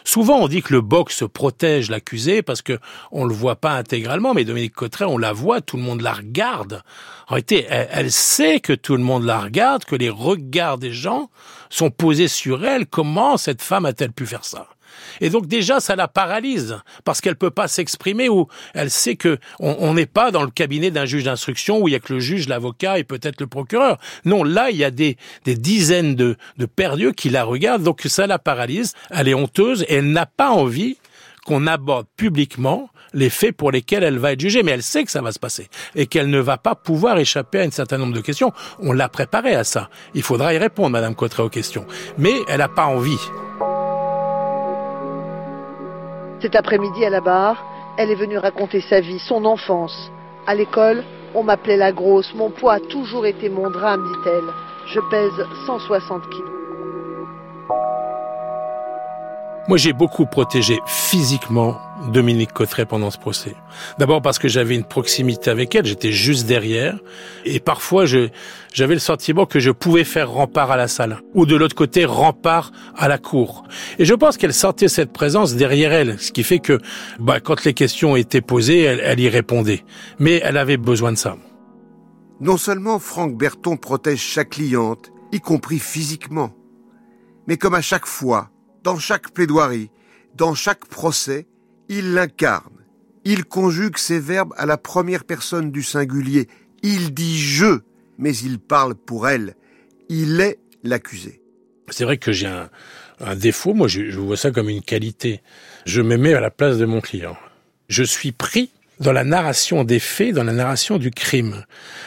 [0.07, 2.79] Souvent, on dit que le box protège l'accusé parce que
[3.11, 6.13] on le voit pas intégralement, mais Dominique Cotteret, on la voit, tout le monde la
[6.13, 6.83] regarde.
[7.27, 11.31] En réalité, elle, sait que tout le monde la regarde, que les regards des gens
[11.71, 12.87] sont posés sur elle.
[12.87, 14.69] Comment cette femme a-t-elle pu faire ça?
[15.21, 19.39] Et donc déjà, ça la paralyse parce qu'elle peut pas s'exprimer ou elle sait que
[19.61, 22.21] on n'est pas dans le cabinet d'un juge d'instruction où il y a que le
[22.21, 23.99] juge, l'avocat et peut-être le procureur.
[24.25, 28.27] Non, là, il y a des, dizaines de, de perdus qui la regardent, donc ça
[28.27, 28.95] la paralyse.
[29.11, 30.99] Elle est honteuse et elle n'a pas envie
[31.45, 35.11] qu'on aborde publiquement les faits pour lesquels elle va être jugée, mais elle sait que
[35.11, 38.15] ça va se passer et qu'elle ne va pas pouvoir échapper à un certain nombre
[38.15, 38.53] de questions.
[38.81, 39.89] On l'a préparée à ça.
[40.15, 41.87] Il faudra y répondre, Madame Cotteret, aux questions.
[42.19, 43.19] Mais elle n'a pas envie.
[46.45, 47.65] Cet après-midi à la barre,
[47.97, 50.13] elle est venue raconter sa vie, son enfance.
[50.47, 51.03] À l'école,
[51.35, 54.53] on m'appelait la grosse, mon poids a toujours été mon drame, dit-elle.
[54.89, 56.64] Je pèse 160 kilos.
[59.67, 61.79] Moi, j'ai beaucoup protégé physiquement
[62.13, 63.55] Dominique Cotteret pendant ce procès.
[63.99, 66.99] D'abord parce que j'avais une proximité avec elle, j'étais juste derrière,
[67.47, 71.57] et parfois j'avais le sentiment que je pouvais faire rempart à la salle, ou de
[71.57, 73.65] l'autre côté rempart à la cour.
[73.99, 76.79] Et je pense qu'elle sentait cette présence derrière elle, ce qui fait que,
[77.19, 79.83] bah, quand les questions étaient posées, elle, elle y répondait.
[80.19, 81.37] Mais elle avait besoin de ça.
[82.39, 86.51] Non seulement Franck Berton protège chaque cliente, y compris physiquement,
[87.47, 88.51] mais comme à chaque fois,
[88.85, 89.91] dans chaque plaidoirie,
[90.37, 91.47] dans chaque procès,
[91.89, 92.71] il l'incarne.
[93.25, 96.47] Il conjugue ses verbes à la première personne du singulier.
[96.83, 97.81] Il dit je,
[98.19, 99.57] mais il parle pour elle.
[100.11, 101.41] Il est l'accusé.
[101.89, 105.41] C'est vrai que j'ai un, défaut, moi je, je vois ça comme une qualité.
[105.87, 107.37] Je me mets à la place de mon client.
[107.89, 108.71] Je suis pris
[109.01, 111.65] dans la narration des faits, dans la narration du crime,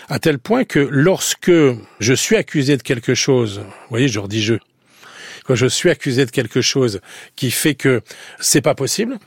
[0.10, 1.52] à tel point que lorsque
[2.00, 4.56] je suis accusé de quelque chose, vous voyez, je redis je,
[5.48, 7.00] quand je suis accusé de quelque chose
[7.38, 8.02] qui fait que
[8.40, 9.18] c'est pas possible,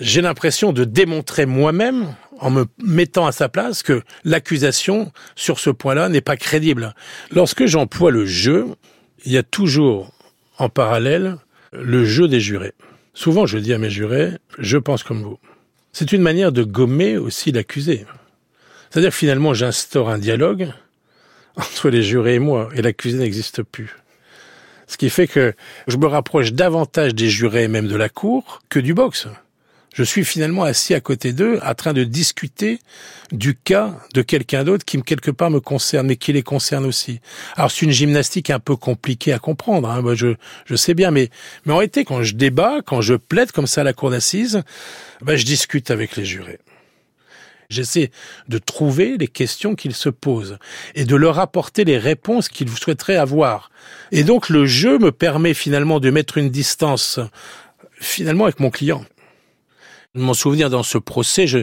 [0.00, 5.70] j'ai l'impression de démontrer moi-même, en me mettant à sa place, que l'accusation sur ce
[5.70, 6.94] point-là n'est pas crédible.
[7.32, 8.66] Lorsque j'emploie le jeu,
[9.24, 10.12] il y a toujours
[10.56, 11.36] en parallèle
[11.72, 12.72] le jeu des jurés.
[13.12, 15.38] Souvent, je dis à mes jurés, je pense comme vous.
[15.92, 18.06] C'est une manière de gommer aussi l'accusé.
[18.90, 20.72] C'est-à-dire que finalement, j'instaure un dialogue
[21.56, 23.96] entre les jurés et moi, et l'accusé n'existe plus.
[24.88, 25.54] Ce qui fait que
[25.86, 29.28] je me rapproche davantage des jurés, même de la cour, que du boxe.
[29.94, 32.78] Je suis finalement assis à côté d'eux, en train de discuter
[33.32, 37.20] du cas de quelqu'un d'autre qui, quelque part, me concerne, mais qui les concerne aussi.
[37.56, 40.00] Alors, c'est une gymnastique un peu compliquée à comprendre, hein.
[40.00, 41.30] Moi, je, je sais bien, mais,
[41.64, 44.62] mais en réalité, quand je débat, quand je plaide comme ça à la cour d'assises,
[45.20, 46.58] ben, je discute avec les jurés.
[47.70, 48.10] J'essaie
[48.48, 50.56] de trouver les questions qu'ils se posent
[50.94, 53.70] et de leur apporter les réponses qu'ils souhaiteraient avoir.
[54.10, 57.20] Et donc le jeu me permet finalement de mettre une distance
[58.00, 59.04] finalement avec mon client.
[60.14, 61.58] Mon souvenir dans ce procès, je,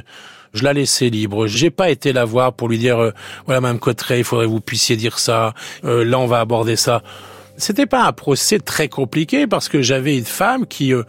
[0.53, 1.47] je la laissais libre.
[1.47, 3.11] J'ai pas été la voir pour lui dire euh,
[3.45, 5.55] voilà Mme Cotteret, il faudrait que vous puissiez dire ça.
[5.85, 7.01] Euh, là, on va aborder ça.
[7.57, 11.01] C'était pas un procès très compliqué parce que j'avais une femme qui euh,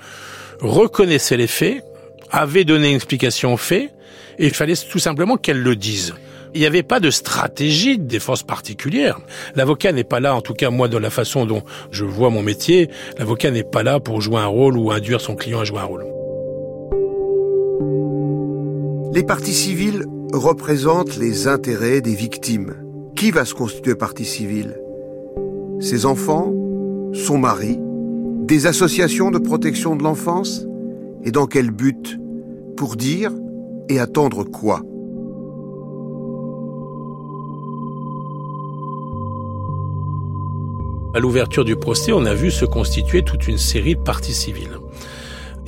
[0.63, 1.85] reconnaissait les faits,
[2.31, 3.93] avait donné une explication aux faits,
[4.39, 6.15] il fallait tout simplement qu'elle le dise.
[6.55, 9.21] Il n'y avait pas de stratégie de défense particulière.
[9.57, 12.43] L'avocat n'est pas là, en tout cas moi, de la façon dont je vois mon
[12.43, 15.81] métier, l'avocat n'est pas là pour jouer un rôle ou induire son client à jouer
[15.81, 16.07] un rôle.
[19.13, 22.75] Les parties civiles représentent les intérêts des victimes.
[23.17, 24.79] Qui va se constituer partie civile?
[25.81, 26.53] Ses enfants?
[27.15, 27.79] Son mari?
[28.45, 30.67] Des associations de protection de l'enfance?
[31.25, 32.19] Et dans quel but?
[32.77, 33.33] Pour dire
[33.89, 34.83] et attendre quoi?
[41.15, 44.79] À l'ouverture du procès, on a vu se constituer toute une série de parties civiles.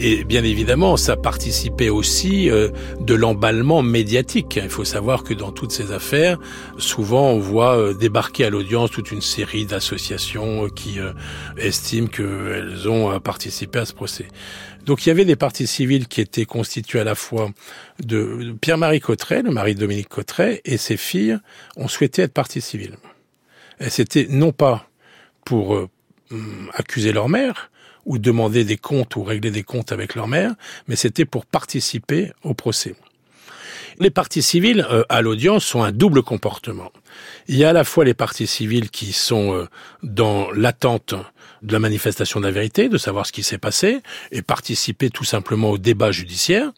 [0.00, 2.68] Et bien évidemment, ça participait aussi euh,
[3.00, 4.60] de l'emballement médiatique.
[4.62, 6.38] Il faut savoir que dans toutes ces affaires,
[6.76, 11.12] souvent on voit euh, débarquer à l'audience toute une série d'associations qui euh,
[11.56, 14.28] estiment qu'elles ont participé à ce procès.
[14.88, 17.50] Donc il y avait des parties civiles qui étaient constituées à la fois
[18.02, 21.38] de Pierre-Marie Cotteret, le mari de Dominique Cotteret, et ses filles
[21.76, 22.96] ont souhaité être parties civiles.
[23.80, 24.88] Et c'était non pas
[25.44, 25.88] pour
[26.72, 27.70] accuser leur mère,
[28.06, 30.54] ou demander des comptes ou régler des comptes avec leur mère,
[30.88, 32.96] mais c'était pour participer au procès.
[34.00, 36.92] Les parties civiles euh, à l'audience sont un double comportement.
[37.48, 39.66] Il y a à la fois les parties civiles qui sont euh,
[40.02, 41.14] dans l'attente
[41.62, 44.00] de la manifestation de la vérité, de savoir ce qui s'est passé,
[44.32, 46.72] et participer tout simplement au débat judiciaire.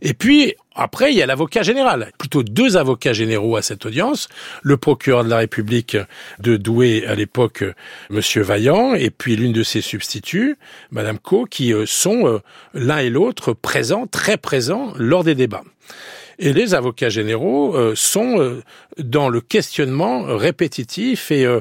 [0.00, 2.12] Et puis, après, il y a l'avocat général.
[2.18, 4.28] Plutôt deux avocats généraux à cette audience.
[4.62, 5.96] Le procureur de la République
[6.38, 7.64] de Douai à l'époque,
[8.10, 10.56] Monsieur Vaillant, et puis l'une de ses substituts,
[10.90, 12.38] Madame Co, qui euh, sont euh,
[12.74, 15.64] l'un et l'autre présents, très présents lors des débats.
[16.38, 18.62] Et les avocats généraux euh, sont euh,
[18.98, 21.60] dans le questionnement répétitif et euh,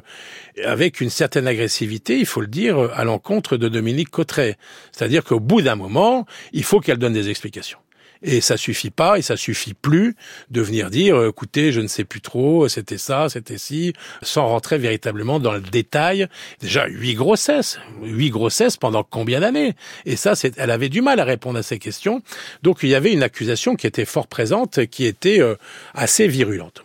[0.63, 4.57] avec une certaine agressivité, il faut le dire, à l'encontre de Dominique Cotteret.
[4.91, 7.79] C'est-à-dire qu'au bout d'un moment, il faut qu'elle donne des explications.
[8.23, 10.15] Et ça suffit pas, et ça suffit plus
[10.49, 14.47] de venir dire, euh, écoutez, je ne sais plus trop, c'était ça, c'était ci, sans
[14.47, 16.27] rentrer véritablement dans le détail.
[16.59, 19.75] Déjà, huit grossesses, huit grossesses pendant combien d'années?
[20.05, 22.21] Et ça, c'est, elle avait du mal à répondre à ces questions.
[22.61, 25.55] Donc, il y avait une accusation qui était fort présente, qui était euh,
[25.95, 26.83] assez virulente.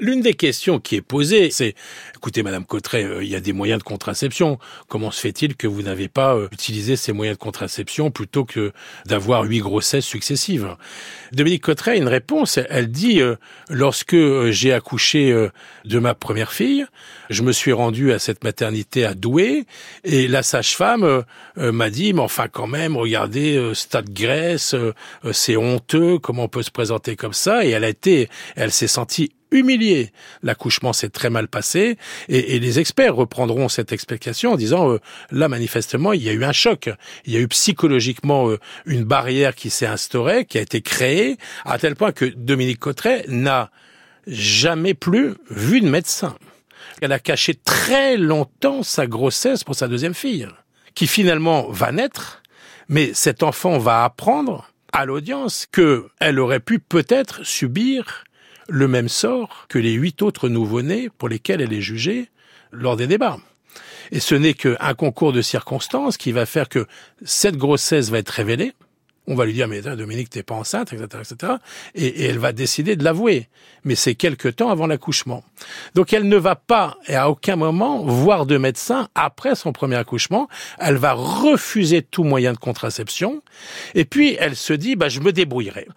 [0.00, 1.74] L'une des questions qui est posée, c'est
[2.16, 4.58] écoutez, Madame Cotteret, euh, il y a des moyens de contraception.
[4.88, 8.72] Comment se fait-il que vous n'avez pas euh, utilisé ces moyens de contraception plutôt que
[9.06, 10.74] d'avoir huit grossesses successives?
[11.32, 12.58] Dominique Cotteret a une réponse.
[12.70, 13.36] Elle dit euh,
[13.68, 14.16] lorsque
[14.50, 15.48] j'ai accouché
[15.84, 16.86] de ma première fille,
[17.30, 19.64] je me suis rendu à cette maternité à Douai
[20.02, 21.24] et la sage-femme
[21.56, 24.74] m'a dit mais enfin quand même, regardez, stade Grèce,
[25.32, 27.64] c'est honteux, comment on peut se présenter comme ça?
[27.64, 30.12] Et elle a été, elle s'est sentie humilié.
[30.42, 31.96] L'accouchement s'est très mal passé
[32.28, 36.44] et, les experts reprendront cette explication en disant euh, là manifestement il y a eu
[36.44, 36.90] un choc,
[37.24, 41.38] il y a eu psychologiquement euh, une barrière qui s'est instaurée, qui a été créée
[41.64, 43.70] à tel point que Dominique Cotteret n'a
[44.26, 46.36] jamais plus vu de médecin.
[47.00, 50.48] Elle a caché très longtemps sa grossesse pour sa deuxième fille,
[50.94, 52.42] qui finalement va naître,
[52.88, 58.24] mais cet enfant va apprendre à l'audience qu'elle aurait pu peut-être subir
[58.68, 62.30] le même sort que les huit autres nouveau-nés pour lesquels elle est jugée
[62.72, 63.38] lors des débats.
[64.10, 66.86] Et ce n'est qu'un concours de circonstances qui va faire que
[67.24, 68.74] cette grossesse va être révélée,
[69.26, 71.52] on va lui dire, mais Dominique, t'es pas enceinte, etc., etc.
[71.94, 73.48] Et, elle va décider de l'avouer.
[73.84, 75.44] Mais c'est quelque temps avant l'accouchement.
[75.94, 79.96] Donc elle ne va pas, et à aucun moment, voir de médecin après son premier
[79.96, 80.48] accouchement.
[80.78, 83.42] Elle va refuser tout moyen de contraception.
[83.94, 85.88] Et puis, elle se dit, bah, je me débrouillerai.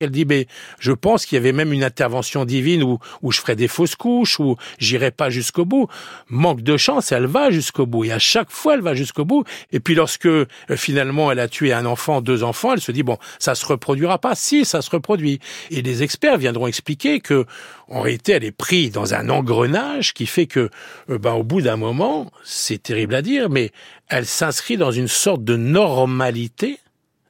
[0.00, 0.46] Elle dit, mais
[0.78, 3.96] je pense qu'il y avait même une intervention divine où, où je ferai des fausses
[3.96, 5.88] couches, où j'irai pas jusqu'au bout.
[6.28, 8.04] Manque de chance, elle va jusqu'au bout.
[8.04, 9.44] Et à chaque fois, elle va jusqu'au bout.
[9.72, 10.46] Et puis lorsque, euh,
[10.76, 14.18] finalement, elle a tué un enfant, deux enfants, elle se dit bon, ça se reproduira
[14.18, 14.34] pas.
[14.34, 15.40] Si, ça se reproduit.
[15.70, 17.44] Et les experts viendront expliquer que,
[17.88, 20.70] en réalité, elle est prise dans un engrenage qui fait que,
[21.10, 23.72] euh, ben, au bout d'un moment, c'est terrible à dire, mais
[24.08, 26.78] elle s'inscrit dans une sorte de normalité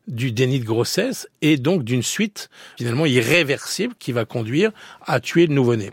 [0.07, 4.71] du déni de grossesse et donc d'une suite finalement irréversible qui va conduire
[5.05, 5.91] à tuer le nouveau-né.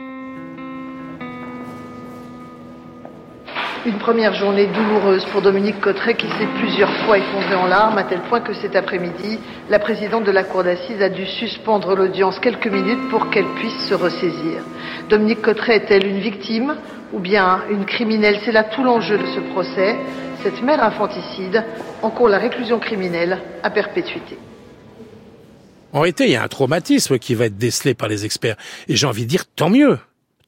[3.86, 8.06] Une première journée douloureuse pour Dominique Cotteret qui s'est plusieurs fois effondré en larmes à
[8.06, 12.40] tel point que cet après-midi, la présidente de la cour d'assises a dû suspendre l'audience
[12.40, 14.62] quelques minutes pour qu'elle puisse se ressaisir.
[15.10, 16.78] Dominique Cotteret est-elle une victime
[17.12, 18.40] ou bien une criminelle?
[18.46, 19.98] C'est là tout l'enjeu de ce procès.
[20.44, 21.66] Cette mère infanticide
[22.02, 24.38] encourt la réclusion criminelle à perpétuité.
[25.92, 28.56] En réalité, il y a un traumatisme qui va être décelé par les experts.
[28.88, 30.00] Et j'ai envie de dire, tant mieux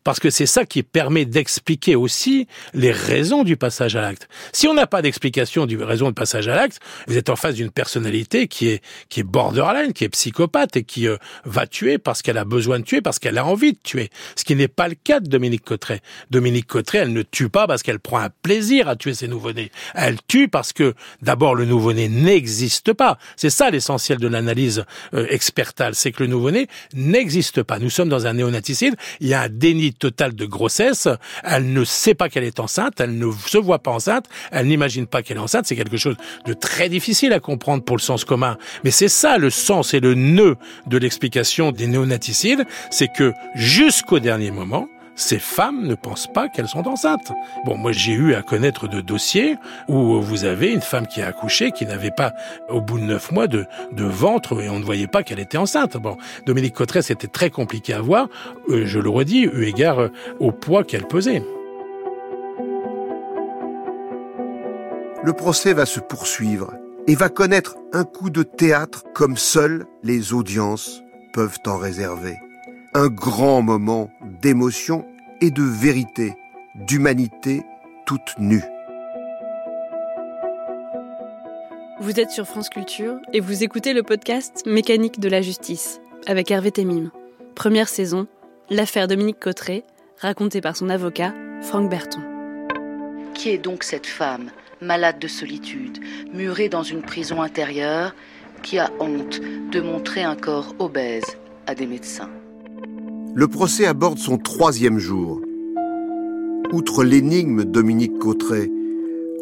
[0.05, 4.29] parce que c'est ça qui permet d'expliquer aussi les raisons du passage à l'acte.
[4.53, 7.55] Si on n'a pas d'explication du raison de passage à l'acte, vous êtes en face
[7.55, 11.97] d'une personnalité qui est qui est borderline, qui est psychopathe et qui euh, va tuer
[11.97, 14.11] parce qu'elle a besoin de tuer, parce qu'elle a envie de tuer.
[14.35, 16.01] Ce qui n'est pas le cas de Dominique Cotteret.
[16.29, 19.71] Dominique Cotteret, elle ne tue pas parce qu'elle prend un plaisir à tuer ses nouveau-nés.
[19.95, 23.17] Elle tue parce que d'abord le nouveau-né n'existe pas.
[23.37, 27.79] C'est ça l'essentiel de l'analyse euh, expertale, c'est que le nouveau-né n'existe pas.
[27.79, 31.07] Nous sommes dans un néonaticide, il y a un déni totale de grossesse.
[31.43, 35.07] Elle ne sait pas qu'elle est enceinte, elle ne se voit pas enceinte, elle n'imagine
[35.07, 35.65] pas qu'elle est enceinte.
[35.65, 38.57] C'est quelque chose de très difficile à comprendre pour le sens commun.
[38.83, 44.19] Mais c'est ça le sens et le nœud de l'explication des néonaticides, c'est que jusqu'au
[44.19, 47.31] dernier moment, ces femmes ne pensent pas qu'elles sont enceintes.
[47.65, 51.27] Bon, moi j'ai eu à connaître de dossiers où vous avez une femme qui a
[51.27, 52.33] accouché, qui n'avait pas,
[52.69, 55.57] au bout de neuf mois, de, de ventre et on ne voyait pas qu'elle était
[55.57, 55.97] enceinte.
[55.97, 58.27] Bon, Dominique Cotteret, c'était très compliqué à voir,
[58.69, 61.43] euh, je le redis, eu égard euh, au poids qu'elle pesait.
[65.23, 66.73] Le procès va se poursuivre
[67.07, 71.01] et va connaître un coup de théâtre comme seules les audiences
[71.33, 72.37] peuvent en réserver.
[72.97, 74.09] Un grand moment
[74.41, 75.05] d'émotion
[75.41, 76.33] et de vérité,
[76.75, 77.63] d'humanité
[78.05, 78.63] toute nue.
[81.99, 86.49] Vous êtes sur France Culture et vous écoutez le podcast Mécanique de la justice avec
[86.51, 87.11] Hervé Temim.
[87.53, 88.27] Première saison,
[88.69, 89.83] l'affaire Dominique Cotteret,
[90.21, 92.21] racontée par son avocat, Franck Berton.
[93.33, 95.99] Qui est donc cette femme, malade de solitude,
[96.33, 98.15] murée dans une prison intérieure,
[98.63, 101.35] qui a honte de montrer un corps obèse
[101.67, 102.29] à des médecins?
[103.37, 105.41] Le procès aborde son troisième jour.
[106.71, 108.71] Outre l'énigme Dominique Cotteret,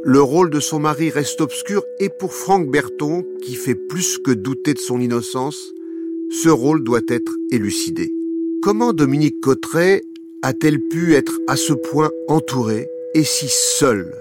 [0.04, 4.32] le rôle de son mari reste obscur et pour Franck Berton, qui fait plus que
[4.32, 5.76] douter de son innocence,
[6.32, 8.12] ce rôle doit être élucidé.
[8.64, 10.02] Comment Dominique Cotteret
[10.42, 14.12] a-t-elle pu être à ce point entourée et si seule?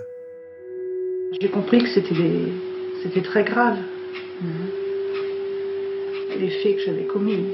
[1.40, 2.14] J'ai compris que c'était
[3.02, 3.78] c'était très grave.
[6.38, 7.46] Les faits que j'avais commis.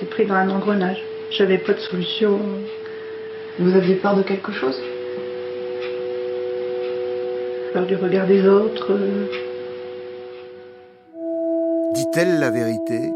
[0.00, 0.96] J'étais pris dans un engrenage.
[1.30, 2.40] J'avais pas de solution.
[3.58, 4.80] Vous aviez peur de quelque chose?
[7.74, 8.98] Peur du regard des autres.
[11.94, 13.10] Dit-elle la vérité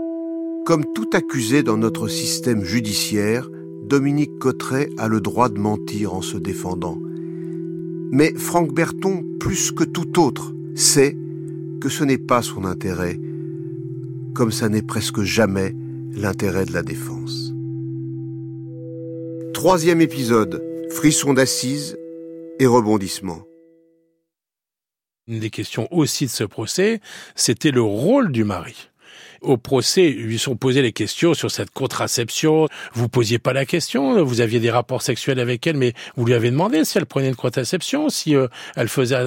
[0.67, 3.49] Comme tout accusé dans notre système judiciaire,
[3.85, 6.99] Dominique Cotteret a le droit de mentir en se défendant.
[8.11, 11.17] Mais Franck Berton, plus que tout autre, sait
[11.81, 13.19] que ce n'est pas son intérêt,
[14.35, 15.75] comme ça n'est presque jamais
[16.17, 17.53] l'intérêt de la défense.
[19.53, 21.99] Troisième épisode, frisson d'assises
[22.59, 23.43] et rebondissement.
[25.27, 27.01] Une des questions aussi de ce procès,
[27.35, 28.91] c'était le rôle du mari.
[29.41, 32.69] Au procès, lui sont posées les questions sur cette contraception.
[32.95, 36.35] Vous posiez pas la question, vous aviez des rapports sexuels avec elle, mais vous lui
[36.35, 39.19] avez demandé si elle prenait une contraception, si euh, elle faisait...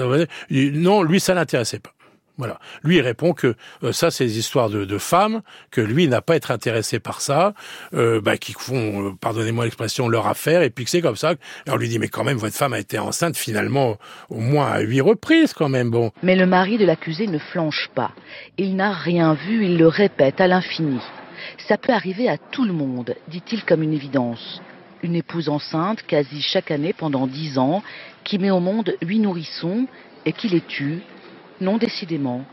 [0.49, 1.93] Non, lui, ça l'intéressait pas.
[2.37, 2.59] Voilà.
[2.83, 6.21] Lui, il répond que euh, ça, c'est des histoires de, de, femmes, que lui n'a
[6.21, 7.53] pas être intéressé par ça,
[7.93, 11.29] euh, bah, qui font, euh, pardonnez-moi l'expression, leur affaire, et puis que c'est comme ça.
[11.65, 13.97] Alors on lui dit, mais quand même, votre femme a été enceinte finalement
[14.29, 15.89] au moins à huit reprises, quand même.
[15.89, 16.11] Bon.
[16.21, 18.11] Mais le mari de l'accusé ne flanche pas.
[18.57, 20.99] Il n'a rien vu, il le répète à l'infini.
[21.67, 24.61] Ça peut arriver à tout le monde, dit-il comme une évidence.
[25.01, 27.83] Une épouse enceinte, quasi chaque année pendant dix ans,
[28.23, 29.87] qui met au monde huit nourrissons
[30.25, 31.01] et qui les tue
[31.59, 32.45] non, décidément,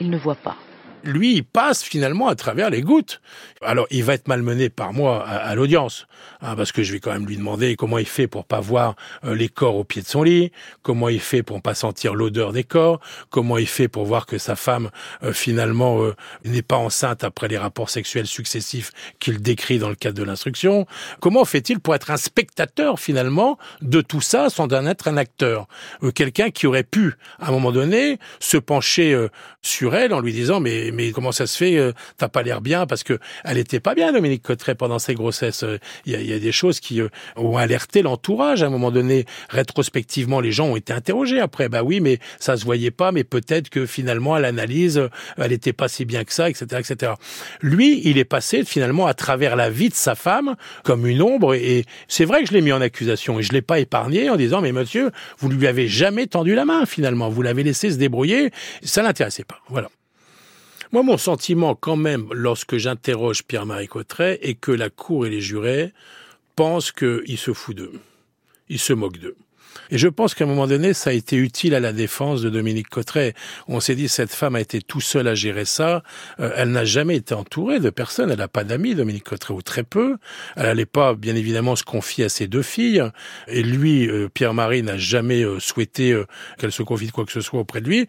[0.00, 0.67] il ne voit pas
[1.04, 3.20] lui, il passe finalement à travers les gouttes.
[3.60, 6.06] Alors, il va être malmené par moi à, l'audience,
[6.42, 8.94] hein, parce que je vais quand même lui demander comment il fait pour pas voir
[9.24, 12.52] euh, les corps au pied de son lit, comment il fait pour pas sentir l'odeur
[12.52, 14.90] des corps, comment il fait pour voir que sa femme
[15.24, 19.96] euh, finalement euh, n'est pas enceinte après les rapports sexuels successifs qu'il décrit dans le
[19.96, 20.86] cadre de l'instruction.
[21.20, 25.66] Comment fait-il pour être un spectateur finalement de tout ça sans en être un acteur,
[26.14, 29.28] quelqu'un qui aurait pu à un moment donné se pencher
[29.62, 32.60] sur elle en lui disant mais mais, comment ça se fait euh, T'as pas l'air
[32.60, 35.64] bien parce que elle était pas bien, Dominique Cotteret, pendant ses grossesses.
[36.06, 39.26] Il y a, des choses qui euh, ont alerté l'entourage à un moment donné.
[39.48, 41.68] Rétrospectivement, les gens ont été interrogés après.
[41.68, 45.52] Bah oui, mais ça se voyait pas, mais peut-être que finalement, à l'analyse, euh, elle
[45.52, 47.12] était pas si bien que ça, etc., etc.
[47.60, 51.54] Lui, il est passé finalement à travers la vie de sa femme comme une ombre
[51.54, 54.36] et c'est vrai que je l'ai mis en accusation et je l'ai pas épargné en
[54.36, 57.96] disant mais monsieur, vous lui avez jamais tendu la main finalement, vous l'avez laissé se
[57.96, 58.50] débrouiller,
[58.82, 59.60] ça l'intéressait pas.
[59.68, 59.88] Voilà.
[60.90, 65.42] Moi, mon sentiment, quand même, lorsque j'interroge Pierre-Marie Cotteret, est que la Cour et les
[65.42, 65.92] jurés
[66.56, 67.92] pensent qu'il se fout d'eux.
[68.70, 69.36] Il se moque d'eux.
[69.90, 72.50] Et je pense qu'à un moment donné, ça a été utile à la défense de
[72.50, 73.34] Dominique Cotteret.
[73.66, 76.02] On s'est dit, cette femme a été tout seule à gérer ça.
[76.40, 78.30] Euh, elle n'a jamais été entourée de personne.
[78.30, 80.16] Elle n'a pas d'amis, Dominique Cotteret, ou très peu.
[80.56, 83.02] Elle n'allait pas, bien évidemment, se confier à ses deux filles.
[83.46, 86.16] Et lui, euh, Pierre-Marie, n'a jamais euh, souhaité
[86.58, 88.06] qu'elle se confie de quoi que ce soit auprès de lui.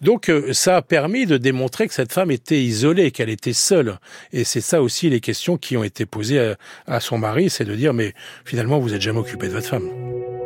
[0.00, 3.98] Donc, ça a permis de démontrer que cette femme était isolée, qu'elle était seule.
[4.32, 7.64] Et c'est ça aussi les questions qui ont été posées à, à son mari, c'est
[7.64, 8.14] de dire, mais
[8.44, 10.37] finalement, vous n'êtes jamais occupé de votre femme.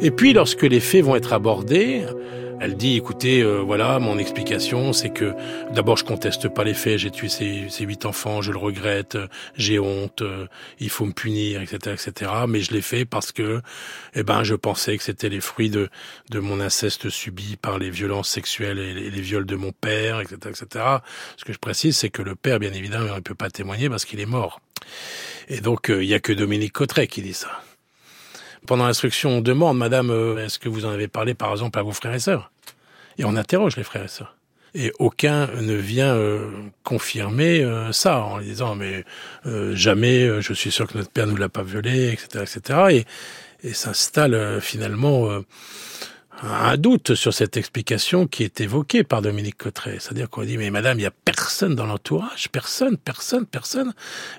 [0.00, 2.04] Et puis, lorsque les faits vont être abordés,
[2.60, 5.32] Elle dit, écoutez, euh, voilà, mon explication, c'est que
[5.72, 9.16] d'abord, je conteste pas les faits, j'ai tué ces, huit enfants, je le regrette,
[9.54, 10.46] j'ai honte, euh,
[10.80, 12.32] il faut me punir, etc., etc.
[12.48, 13.62] Mais je l'ai fait parce que,
[14.14, 15.88] eh ben, je pensais que c'était les fruits de,
[16.30, 20.36] de mon inceste subi par les violences sexuelles et les, viols de mon père, etc.,
[20.48, 20.84] etc.
[21.36, 24.04] Ce que je précise, c'est que le père, bien évidemment, ne peut pas témoigner parce
[24.04, 24.60] qu'il est mort.
[25.48, 27.62] Et donc, euh, il y a que Dominique Cotteret qui dit ça.
[28.66, 31.82] Pendant l'instruction, on demande, Madame, euh, est-ce que vous en avez parlé par exemple à
[31.82, 32.50] vos frères et sœurs?
[33.18, 34.34] Et on interroge les frères et sœurs.
[34.74, 36.50] Et aucun ne vient euh,
[36.84, 39.04] confirmer euh, ça en disant mais
[39.72, 43.04] jamais je suis sûr que notre père nous l'a pas violé, etc., etc.
[43.62, 45.42] Et, et s'installe finalement
[46.42, 49.96] un doute sur cette explication qui est évoquée par Dominique Cotteret.
[49.98, 53.92] C'est-à-dire qu'on dit, mais madame, il n'y a personne dans l'entourage, personne, personne, personne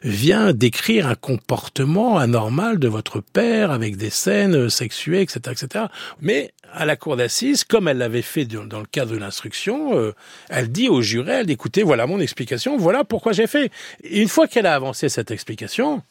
[0.04, 5.86] vient décrire un comportement anormal de votre père avec des scènes sexuées, etc., etc.
[6.22, 10.14] Mais à la cour d'assises, comme elle l'avait fait dans le cadre de l'instruction, euh,
[10.50, 13.72] elle dit au juré, elle dit, écoutez, voilà mon explication, voilà pourquoi j'ai fait.
[14.04, 16.02] Et une fois qu'elle a avancé cette explication,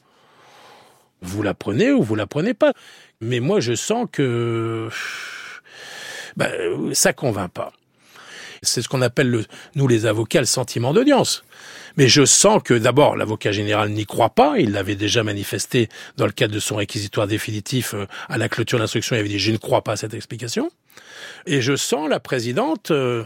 [1.22, 2.72] vous la prenez ou vous la prenez pas.
[3.20, 4.88] Mais moi, je sens que
[6.38, 7.72] ben, ça convainc pas.
[8.62, 11.44] C'est ce qu'on appelle, le, nous les avocats, le sentiment d'audience.
[11.96, 14.54] Mais je sens que d'abord, l'avocat général n'y croit pas.
[14.58, 18.78] Il l'avait déjà manifesté dans le cadre de son réquisitoire définitif euh, à la clôture
[18.78, 19.16] de l'instruction.
[19.16, 20.70] Il avait dit, je ne crois pas à cette explication.
[21.46, 23.24] Et je sens la présidente euh,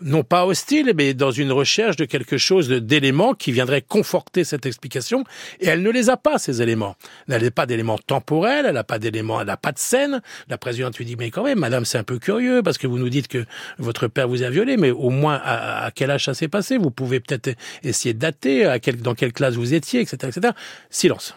[0.00, 4.66] non pas hostile, mais dans une recherche de quelque chose d'éléments qui viendrait conforter cette
[4.66, 5.24] explication.
[5.60, 6.96] Et elle ne les a pas, ces éléments.
[7.28, 10.20] Elle n'a pas d'éléments temporels, elle n'a pas d'éléments, elle n'a pas de scène.
[10.48, 12.98] La présidente lui dit, mais quand même, madame, c'est un peu curieux, parce que vous
[12.98, 13.44] nous dites que
[13.78, 16.76] votre père vous a violé, mais au moins, à, quel âge ça s'est passé?
[16.76, 20.54] Vous pouvez peut-être essayer de dater, à quel, dans quelle classe vous étiez, etc., etc.
[20.90, 21.34] Silence.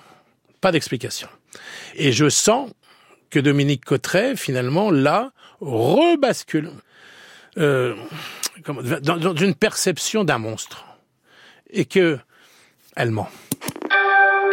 [0.62, 1.28] Pas d'explication.
[1.95, 2.70] Et je sens
[3.30, 6.72] que Dominique Cotteret, finalement, là, rebascule.
[7.58, 7.95] Euh,
[8.74, 10.86] dans, une perception d'un monstre.
[11.70, 12.18] Et que
[12.95, 13.28] elle ment.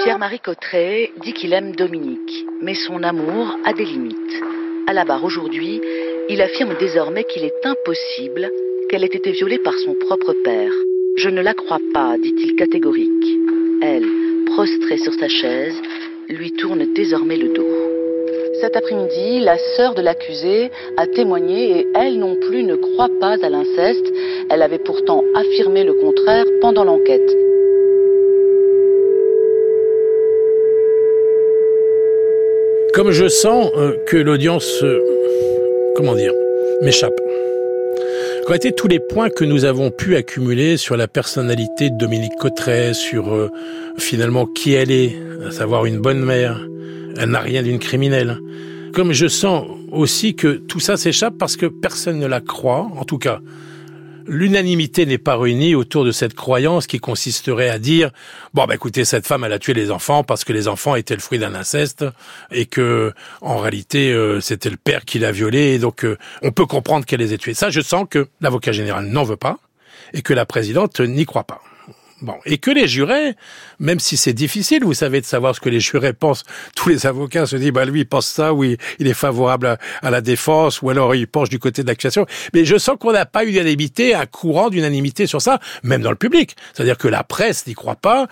[0.02, 4.42] Pierre-Marie Cotteret dit qu'il aime Dominique, mais son amour a des limites.
[4.88, 5.80] À la barre aujourd'hui,
[6.28, 8.50] il affirme désormais qu'il est impossible
[8.90, 10.72] qu'elle ait été violée par son propre père.
[11.16, 13.38] Je ne la crois pas, dit-il catégorique.
[13.80, 14.06] Elle,
[14.46, 15.80] prostrée sur sa chaise,
[16.28, 17.84] lui tourne désormais le dos.
[18.64, 23.36] Cet après-midi, la sœur de l'accusé a témoigné et elle non plus ne croit pas
[23.42, 24.06] à l'inceste.
[24.48, 27.30] Elle avait pourtant affirmé le contraire pendant l'enquête.
[32.94, 34.98] Comme je sens euh, que l'audience, euh,
[35.94, 36.32] comment dire,
[36.80, 37.20] m'échappe.
[38.46, 42.36] Qu'ont été tous les points que nous avons pu accumuler sur la personnalité de Dominique
[42.40, 43.50] Cotteret, sur euh,
[43.98, 45.12] finalement qui elle est,
[45.46, 46.58] à savoir une bonne mère,
[47.16, 48.38] elle n'a rien d'une criminelle.
[48.92, 53.04] Comme je sens aussi que tout ça s'échappe parce que personne ne la croit, en
[53.04, 53.40] tout cas,
[54.26, 58.10] l'unanimité n'est pas réunie autour de cette croyance qui consisterait à dire
[58.54, 61.14] bon bah écoutez cette femme elle a tué les enfants parce que les enfants étaient
[61.14, 62.04] le fruit d'un inceste
[62.50, 63.12] et que
[63.42, 67.04] en réalité euh, c'était le père qui l'a violée et donc euh, on peut comprendre
[67.04, 67.54] qu'elle les ait tués.
[67.54, 69.58] Ça je sens que l'avocat général n'en veut pas
[70.12, 71.60] et que la présidente n'y croit pas.
[72.24, 73.34] Bon, et que les jurés,
[73.78, 76.42] même si c'est difficile, vous savez, de savoir ce que les jurés pensent,
[76.74, 80.10] tous les avocats se disent, bah lui, il pense ça, oui, il est favorable à,
[80.10, 82.24] la défense, ou alors il penche du côté de l'accusation.
[82.54, 86.08] Mais je sens qu'on n'a pas eu d'unanimité, un courant d'unanimité sur ça, même dans
[86.08, 86.56] le public.
[86.72, 88.26] C'est-à-dire que la presse n'y croit pas.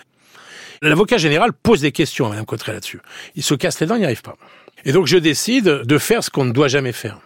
[0.81, 2.99] L'avocat général pose des questions à Mme Cotteret là-dessus.
[3.35, 4.37] Il se casse les dents, il n'y arrive pas.
[4.85, 7.19] Et donc je décide de faire ce qu'on ne doit jamais faire.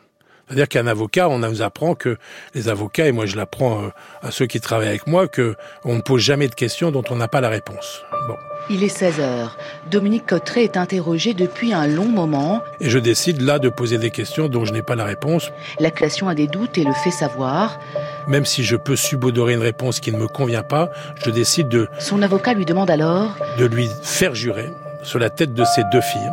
[0.48, 2.18] C'est-à-dire qu'un avocat, on nous apprend que
[2.56, 3.90] les avocats, et moi je l'apprends euh,
[4.22, 7.18] à ceux qui travaillent avec moi, que on ne pose jamais de questions dont on
[7.18, 8.02] n'a pas la réponse.
[8.28, 8.36] Bon.
[8.70, 9.58] Il est 16 heures.
[9.90, 12.62] Dominique Cotteret est interrogé depuis un long moment.
[12.82, 15.52] Et je décide là de poser des questions dont je n'ai pas la réponse.
[15.80, 17.80] L'accusation a des doutes et le fait savoir.
[18.28, 20.90] Même si je peux subodorer une réponse qui ne me convient pas,
[21.24, 21.88] je décide de...
[22.00, 23.38] Son avocat lui demande alors...
[23.58, 24.70] De lui faire jurer
[25.04, 26.32] sur la tête de ses deux filles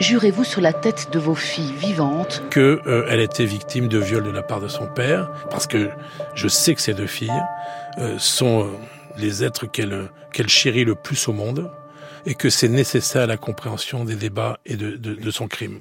[0.00, 4.24] Jurez-vous sur la tête de vos filles vivantes que euh, elle était victime de viol
[4.24, 5.88] de la part de son père, parce que
[6.34, 7.30] je sais que ces deux filles
[7.98, 8.66] euh, sont euh,
[9.16, 11.70] les êtres qu'elle qu'elle chérit le plus au monde,
[12.26, 15.80] et que c'est nécessaire à la compréhension des débats et de, son crime.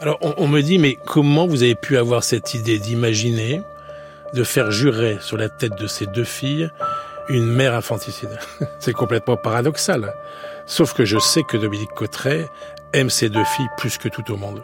[0.00, 3.62] Alors on, me dit, mais comment vous avez pu avoir cette idée d'imaginer
[4.34, 6.70] de faire jurer sur la tête de ces deux filles
[7.28, 8.38] une mère infanticide.
[8.78, 10.14] C'est complètement paradoxal.
[10.66, 12.48] Sauf que je sais que Dominique Cotteret
[12.92, 14.62] aime ses deux filles plus que tout au monde.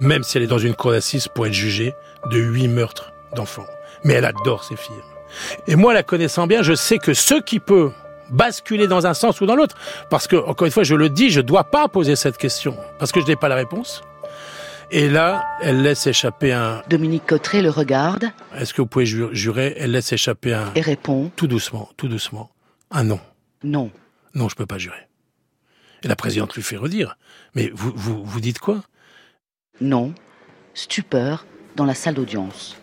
[0.00, 1.94] Même si elle est dans une cour d'assises pour être jugée
[2.30, 3.66] de huit meurtres d'enfants.
[4.02, 4.94] Mais elle adore ses filles.
[5.66, 7.90] Et moi, la connaissant bien, je sais que ce qui peut
[8.30, 9.76] basculer dans un sens ou dans l'autre,
[10.10, 12.76] parce que, encore une fois, je le dis, je ne dois pas poser cette question,
[12.98, 14.02] parce que je n'ai pas la réponse,
[14.90, 16.82] Et là, elle laisse échapper un...
[16.88, 18.30] Dominique Cotteret le regarde.
[18.56, 20.72] Est-ce que vous pouvez jurer Elle laisse échapper un...
[20.74, 21.30] Et répond.
[21.36, 22.50] Tout doucement, tout doucement.
[22.90, 23.20] Un non.
[23.62, 23.90] Non.
[24.34, 25.08] Non, je peux pas jurer.
[26.02, 27.16] Et la présidente lui fait redire.
[27.54, 28.82] Mais vous, vous, vous dites quoi?
[29.80, 30.12] Non.
[30.74, 32.76] Stupeur dans la salle d'audience.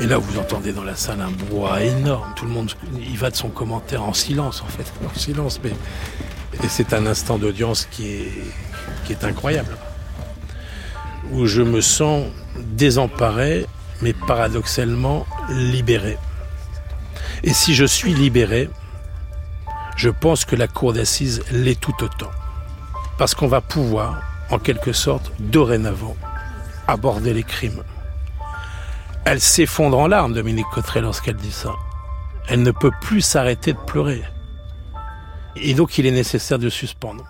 [0.00, 2.32] Et là, vous entendez dans la salle un brouhaha énorme.
[2.34, 4.90] Tout le monde, il va de son commentaire en silence, en fait.
[5.04, 5.72] En silence, mais.
[6.64, 8.32] Et c'est un instant d'audience qui est,
[9.04, 9.76] qui est incroyable.
[11.32, 12.26] Où je me sens
[12.58, 13.66] désemparé,
[14.02, 16.18] mais paradoxalement libéré.
[17.42, 18.68] Et si je suis libéré,
[19.96, 22.30] je pense que la cour d'assises l'est tout autant.
[23.18, 26.16] Parce qu'on va pouvoir, en quelque sorte, dorénavant,
[26.86, 27.82] aborder les crimes.
[29.24, 31.74] Elle s'effondre en larmes, Dominique Cotteret, lorsqu'elle dit ça.
[32.48, 34.22] Elle ne peut plus s'arrêter de pleurer.
[35.56, 37.24] Et donc, il est nécessaire de suspendre.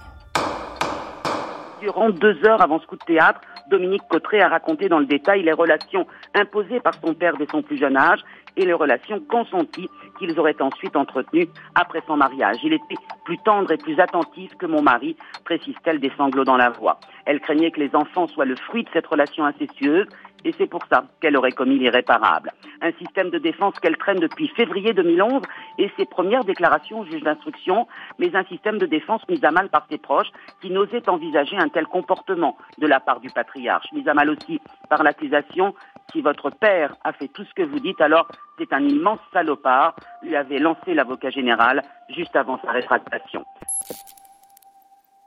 [1.81, 5.43] Durant deux heures avant ce coup de théâtre, Dominique Cotteret a raconté dans le détail
[5.43, 8.21] les relations imposées par son père dès son plus jeune âge
[8.57, 12.59] et les relations consenties qu'ils auraient ensuite entretenues après son mariage.
[12.63, 16.69] Il était plus tendre et plus attentif que mon mari, précise-t-elle des sanglots dans la
[16.69, 17.01] voix.
[17.25, 20.07] Elle craignait que les enfants soient le fruit de cette relation incestueuse
[20.45, 22.53] et c'est pour ça qu'elle aurait commis l'irréparable.
[22.81, 25.43] Un système de défense qu'elle traîne depuis février 2011
[25.79, 27.87] et ses premières déclarations au juge d'instruction,
[28.19, 30.31] mais un système de défense mis à mal par ses proches
[30.61, 34.61] qui n'osaient envisager un tel comportement de la part du patriarche, mis à mal aussi
[34.89, 35.75] par l'accusation
[36.13, 38.27] si votre père a fait tout ce que vous dites, alors
[38.59, 43.45] c'est un immense salopard, lui avait lancé l'avocat général juste avant sa rétractation.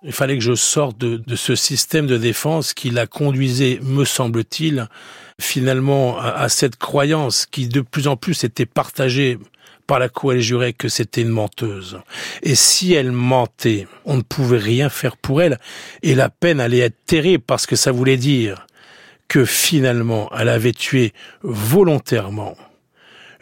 [0.03, 4.87] Il fallait que je sorte de, ce système de défense qui la conduisait, me semble-t-il,
[5.39, 9.39] finalement à, cette croyance qui de plus en plus était partagée
[9.87, 11.99] par la et les jurés que c'était une menteuse.
[12.41, 15.57] Et si elle mentait, on ne pouvait rien faire pour elle,
[16.01, 18.67] et la peine allait être terrible parce que ça voulait dire
[19.27, 22.55] que finalement elle avait tué volontairement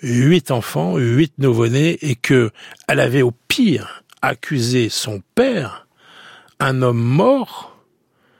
[0.01, 2.51] huit enfants, huit nouveau-nés, et que
[2.87, 5.87] elle avait au pire accusé son père
[6.61, 7.75] un homme mort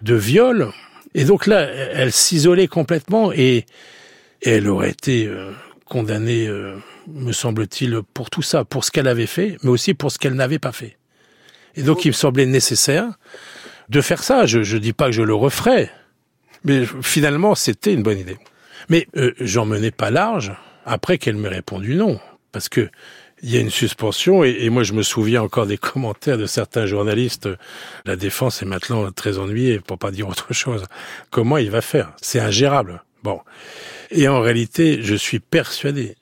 [0.01, 0.71] de viol.
[1.13, 3.65] Et donc là, elle s'isolait complètement et,
[4.43, 5.51] elle aurait été euh,
[5.85, 6.75] condamnée, euh,
[7.07, 10.33] me semble-t-il, pour tout ça, pour ce qu'elle avait fait, mais aussi pour ce qu'elle
[10.33, 10.97] n'avait pas fait.
[11.75, 13.07] Et donc il me semblait nécessaire
[13.89, 14.47] de faire ça.
[14.47, 15.91] Je ne dis pas que je le referais,
[16.63, 18.39] mais finalement c'était une bonne idée.
[18.89, 20.53] Mais euh, j'en menais pas large
[20.85, 22.19] après qu'elle m'ait répondu non,
[22.51, 22.89] parce que
[23.43, 26.85] il y a une suspension et, moi je me souviens encore des commentaires de certains
[26.85, 27.49] journalistes.
[28.05, 30.85] La défense est maintenant très ennuyée, pour pas dire autre chose.
[31.29, 32.13] Comment il va faire?
[32.21, 33.03] C'est ingérable.
[33.23, 33.39] Bon.
[34.11, 36.15] Et en réalité, je suis persuadé,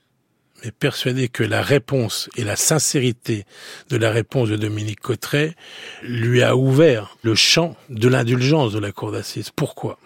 [0.63, 3.45] mais persuadé que la réponse et la sincérité
[3.89, 5.55] de la réponse de Dominique Cotteret
[6.03, 9.51] lui a ouvert le champ de l'indulgence de la cour d'assises.
[9.55, 9.97] Pourquoi?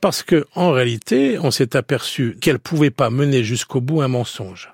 [0.00, 4.72] Parce que en réalité, on s'est aperçu qu'elle pouvait pas mener jusqu'au bout un mensonge.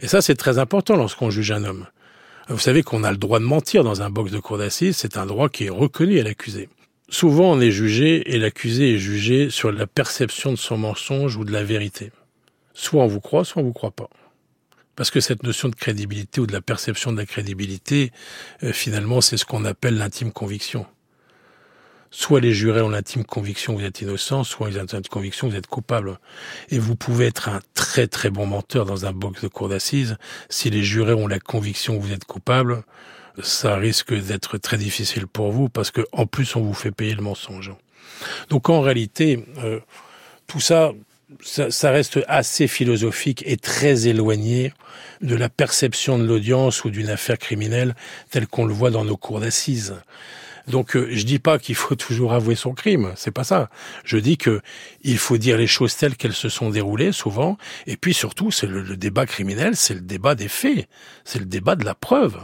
[0.00, 1.86] Et ça, c'est très important lorsqu'on juge un homme.
[2.48, 5.16] Vous savez qu'on a le droit de mentir dans un box de cour d'assises, c'est
[5.16, 6.68] un droit qui est reconnu à l'accusé.
[7.08, 11.44] Souvent, on est jugé et l'accusé est jugé sur la perception de son mensonge ou
[11.44, 12.12] de la vérité.
[12.74, 14.08] Soit on vous croit, soit on vous croit pas.
[14.96, 18.12] Parce que cette notion de crédibilité ou de la perception de la crédibilité,
[18.62, 20.86] euh, finalement, c'est ce qu'on appelle l'intime conviction
[22.10, 25.46] soit les jurés ont l'intime conviction que vous êtes innocent, soit ils ont l'intime conviction
[25.46, 26.18] que vous êtes coupable.
[26.70, 30.16] Et vous pouvez être un très très bon menteur dans un box de cour d'assises.
[30.48, 32.82] Si les jurés ont la conviction que vous êtes coupable,
[33.42, 37.14] ça risque d'être très difficile pour vous parce que en plus on vous fait payer
[37.14, 37.72] le mensonge.
[38.48, 39.80] Donc en réalité, euh,
[40.46, 40.92] tout ça,
[41.42, 44.72] ça, ça, reste assez philosophique et très éloigné
[45.20, 47.94] de la perception de l'audience ou d'une affaire criminelle
[48.30, 49.94] telle qu'on le voit dans nos cours d'assises.
[50.70, 53.70] Donc euh, je dis pas qu'il faut toujours avouer son crime, c'est pas ça.
[54.04, 54.60] Je dis que
[55.02, 58.66] il faut dire les choses telles qu'elles se sont déroulées souvent et puis surtout c'est
[58.66, 60.88] le, débat criminel, c'est le débat des faits,
[61.24, 62.38] c'est le débat de la preuve.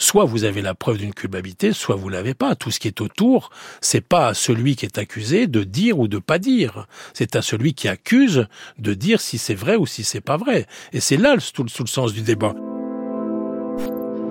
[0.00, 2.54] Soit vous avez la preuve d'une culpabilité, soit vous l'avez pas.
[2.54, 6.06] Tout ce qui est autour, c'est pas à celui qui est accusé de dire ou
[6.06, 6.86] de pas dire.
[7.14, 8.46] C'est à celui qui accuse
[8.78, 10.68] de dire si c'est vrai ou si c'est pas vrai.
[10.92, 12.54] Et c'est là tout, tout le sens du débat.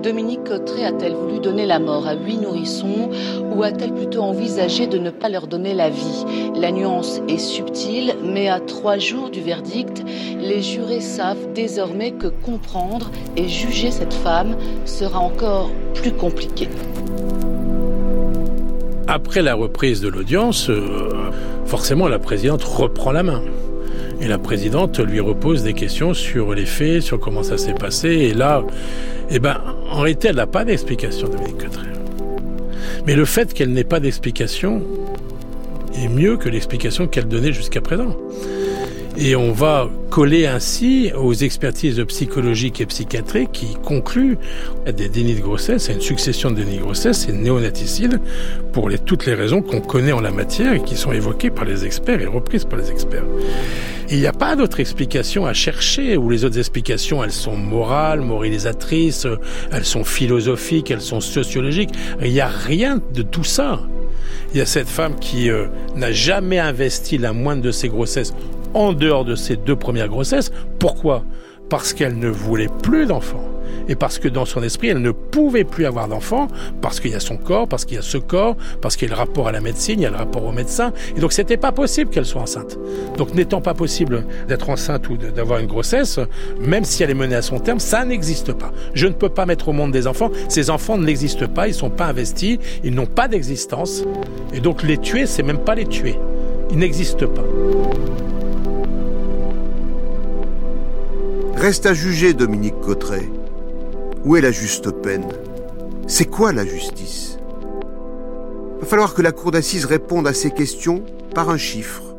[0.03, 3.09] Dominique Cotteret a-t-elle voulu donner la mort à huit nourrissons
[3.53, 6.25] ou a-t-elle plutôt envisagé de ne pas leur donner la vie?
[6.55, 10.03] La nuance est subtile, mais à trois jours du verdict,
[10.39, 16.69] les jurés savent désormais que comprendre et juger cette femme sera encore plus compliqué.
[19.07, 21.31] Après la reprise de l'audience, euh,
[21.65, 23.41] forcément la présidente reprend la main.
[24.19, 28.09] Et la présidente lui repose des questions sur les faits, sur comment ça s'est passé.
[28.09, 28.63] Et là,
[29.29, 29.57] eh ben,
[29.91, 31.85] en réalité, elle n'a pas d'explication, Dominique Cotteret.
[33.05, 34.81] Mais le fait qu'elle n'ait pas d'explication
[35.95, 38.15] est mieux que l'explication qu'elle donnait jusqu'à présent.
[39.19, 44.37] Et on va coller ainsi aux expertises psychologiques et psychiatriques qui concluent
[44.85, 48.19] à des dénis de grossesse, à une succession de dénis de grossesse et de néonaticides
[48.73, 51.83] pour toutes les raisons qu'on connaît en la matière et qui sont évoquées par les
[51.83, 53.23] experts et reprises par les experts.
[54.11, 58.21] Il n'y a pas d'autre explication à chercher, où les autres explications, elles sont morales,
[58.21, 59.27] moralisatrices,
[59.71, 61.89] elles sont philosophiques, elles sont sociologiques.
[62.23, 63.79] Il n'y a rien de tout ça.
[64.53, 65.65] Il y a cette femme qui euh,
[65.95, 68.33] n'a jamais investi la moindre de ses grossesses
[68.73, 70.51] en dehors de ses deux premières grossesses.
[70.79, 71.23] Pourquoi?
[71.69, 73.43] Parce qu'elle ne voulait plus d'enfants.
[73.89, 76.47] Et parce que dans son esprit, elle ne pouvait plus avoir d'enfants,
[76.81, 79.11] parce qu'il y a son corps, parce qu'il y a ce corps, parce qu'il y
[79.11, 80.91] a le rapport à la médecine, il y a le rapport au médecin.
[81.15, 82.77] Et donc, c'était pas possible qu'elle soit enceinte.
[83.17, 86.19] Donc, n'étant pas possible d'être enceinte ou d'avoir une grossesse,
[86.59, 88.71] même si elle est menée à son terme, ça n'existe pas.
[88.93, 90.31] Je ne peux pas mettre au monde des enfants.
[90.49, 94.03] Ces enfants n'existent pas, ils sont pas investis, ils n'ont pas d'existence.
[94.53, 96.17] Et donc, les tuer, c'est même pas les tuer.
[96.71, 97.43] Ils n'existent pas.
[101.57, 103.27] Reste à juger Dominique Cotteret.
[104.23, 105.27] Où est la juste peine?
[106.05, 107.39] C'est quoi la justice?
[108.79, 111.03] Va falloir que la Cour d'assises réponde à ces questions
[111.33, 112.15] par un chiffre.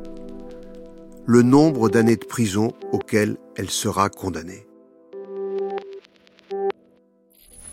[1.24, 4.67] Le nombre d'années de prison auxquelles elle sera condamnée.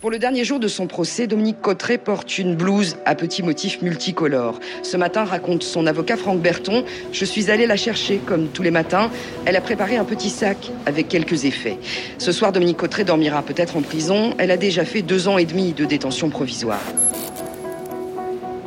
[0.02, 3.80] Pour le dernier jour de son procès, Dominique Cotteret porte une blouse à petits motifs
[3.80, 4.60] multicolores.
[4.82, 8.70] Ce matin, raconte son avocat Franck Berton, je suis allé la chercher comme tous les
[8.70, 9.10] matins.
[9.46, 11.78] Elle a préparé un petit sac avec quelques effets.
[12.18, 14.34] Ce soir, Dominique Cotteret dormira peut-être en prison.
[14.36, 16.82] Elle a déjà fait deux ans et demi de détention provisoire.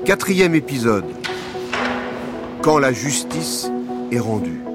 [0.05, 1.05] Quatrième épisode.
[2.63, 3.69] Quand la justice
[4.11, 4.68] est rendue.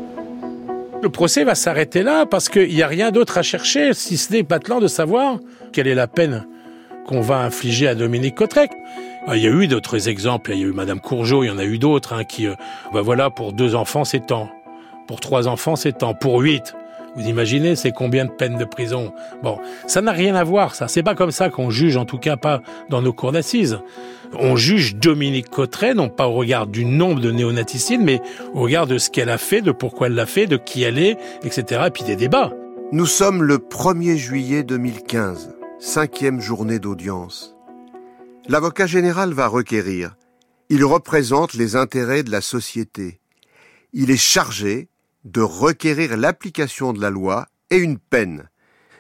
[1.05, 4.33] Le procès va s'arrêter là parce qu'il n'y a rien d'autre à chercher, si ce
[4.33, 5.39] n'est maintenant de savoir
[5.71, 6.47] quelle est la peine
[7.07, 8.71] qu'on va infliger à Dominique Cotrec.
[9.27, 11.51] Ah, il y a eu d'autres exemples, il y a eu Madame Courgeot, il y
[11.51, 12.47] en a eu d'autres, hein, qui,
[12.95, 14.49] bah voilà, pour deux enfants, c'est temps.
[15.07, 16.15] Pour trois enfants, c'est temps.
[16.15, 16.75] Pour huit,
[17.17, 19.13] vous imaginez, c'est combien de peines de prison
[19.43, 20.89] Bon, ça n'a rien à voir, ça.
[20.89, 23.79] C'est pas comme ça qu'on juge, en tout cas pas dans nos cours d'assises.
[24.39, 28.21] On juge Dominique Cotteret, non pas au regard du nombre de néonaticides, mais
[28.53, 30.99] au regard de ce qu'elle a fait, de pourquoi elle l'a fait, de qui elle
[30.99, 31.83] est, etc.
[31.87, 32.53] Et puis des débats.
[32.93, 35.55] Nous sommes le 1er juillet 2015
[35.85, 37.55] cinquième journée d'audience.
[38.49, 40.17] L'avocat général va requérir.
[40.71, 43.21] Il représente les intérêts de la société.
[43.93, 44.89] Il est chargé
[45.25, 48.49] de requérir l'application de la loi et une peine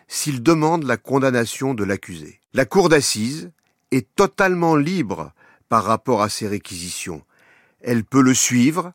[0.08, 2.40] s'il demande la condamnation de l'accusé.
[2.52, 3.50] La cour d'assises
[3.90, 5.32] est totalement libre
[5.68, 7.22] par rapport à ces réquisitions.
[7.80, 8.92] Elle peut le suivre,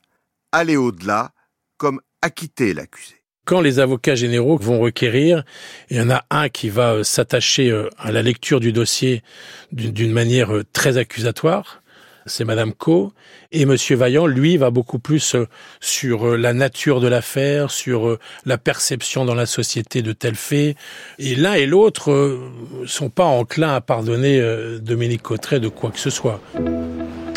[0.51, 1.31] aller au-delà,
[1.77, 3.19] comme acquitter l'accusé
[3.49, 5.43] quand les avocats généraux vont requérir,
[5.89, 9.23] il y en a un qui va euh, s'attacher euh, à la lecture du dossier
[9.71, 11.81] d'une manière euh, très accusatoire,
[12.25, 13.13] c'est Madame Co.
[13.51, 15.35] Et Monsieur Vaillant, lui, va beaucoup plus
[15.79, 20.75] sur la nature de l'affaire, sur la perception dans la société de tels faits.
[21.17, 22.39] Et l'un et l'autre
[22.85, 24.41] sont pas enclins à pardonner
[24.81, 26.41] Dominique Cotteret de quoi que ce soit.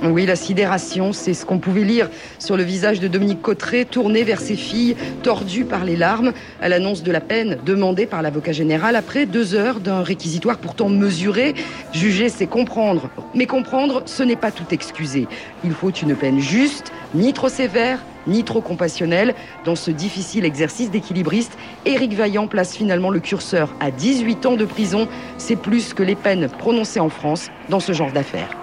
[0.04, 4.24] Oui, la sidération, c'est ce qu'on pouvait lire sur le visage de Dominique Cotteret, tourné
[4.24, 8.50] vers ses filles, tordues par les larmes, à l'annonce de la peine demandée par l'avocat
[8.50, 11.54] général après deux heures d'un réquisitoire pourtant mesuré.
[11.92, 13.10] Juger, c'est comprendre.
[13.32, 15.28] Mais comprendre, ce n'est pas tout excuser.
[15.62, 19.36] Il faut une peine juste, ni trop sévère, ni trop compassionnelle.
[19.64, 24.64] Dans ce difficile exercice d'équilibriste, Éric Vaillant place finalement le curseur à 18 ans de
[24.64, 25.06] prison.
[25.38, 28.61] C'est plus que les peines prononcées en France dans ce genre d'affaires.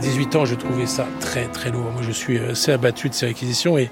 [0.00, 1.90] 18 ans, je trouvais ça très très lourd.
[1.92, 3.90] Moi, je suis assez abattu de ces réquisitions et,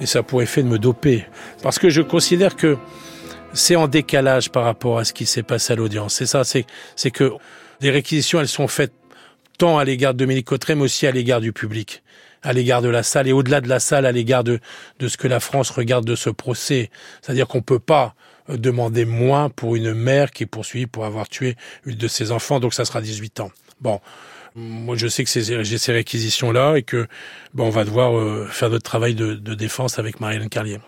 [0.00, 1.26] et ça pourrait effet de me doper.
[1.62, 2.76] Parce que je considère que
[3.52, 6.14] c'est en décalage par rapport à ce qui s'est passé à l'audience.
[6.14, 7.32] C'est ça, c'est, c'est que
[7.80, 8.92] les réquisitions, elles sont faites
[9.58, 12.02] tant à l'égard de Dominique Cotteret, mais aussi à l'égard du public,
[12.42, 14.58] à l'égard de la salle et au-delà de la salle, à l'égard de,
[14.98, 16.90] de ce que la France regarde de ce procès.
[17.22, 18.14] C'est-à-dire qu'on peut pas
[18.50, 22.32] euh, demander moins pour une mère qui est poursuivie pour avoir tué une de ses
[22.32, 23.50] enfants, donc ça sera 18 ans.
[23.80, 24.00] Bon,
[24.56, 25.30] moi, je sais que
[25.62, 27.06] j'ai ces réquisitions-là et que
[27.54, 30.78] bon, on va devoir euh, faire notre travail de, défense avec Marielle Carlier.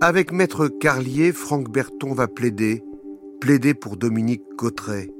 [0.00, 2.82] Avec Maître Carlier, Franck Berton va plaider,
[3.40, 5.10] plaider pour Dominique Cotteret.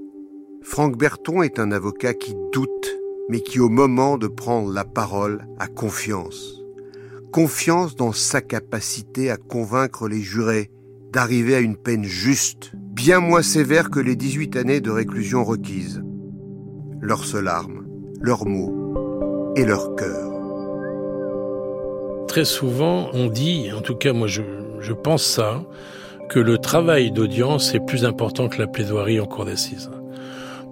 [0.63, 2.99] Franck Berton est un avocat qui doute,
[3.29, 6.61] mais qui au moment de prendre la parole a confiance.
[7.33, 10.71] Confiance dans sa capacité à convaincre les jurés
[11.13, 16.03] d'arriver à une peine juste, bien moins sévère que les 18 années de réclusion requises
[17.03, 17.85] leurs seules armes,
[18.21, 20.31] leurs mots et leur cœur.
[22.29, 24.43] Très souvent, on dit, en tout cas moi je,
[24.81, 25.65] je pense ça,
[26.31, 29.91] que le travail d'audience est plus important que la plaidoirie en cour d'assises.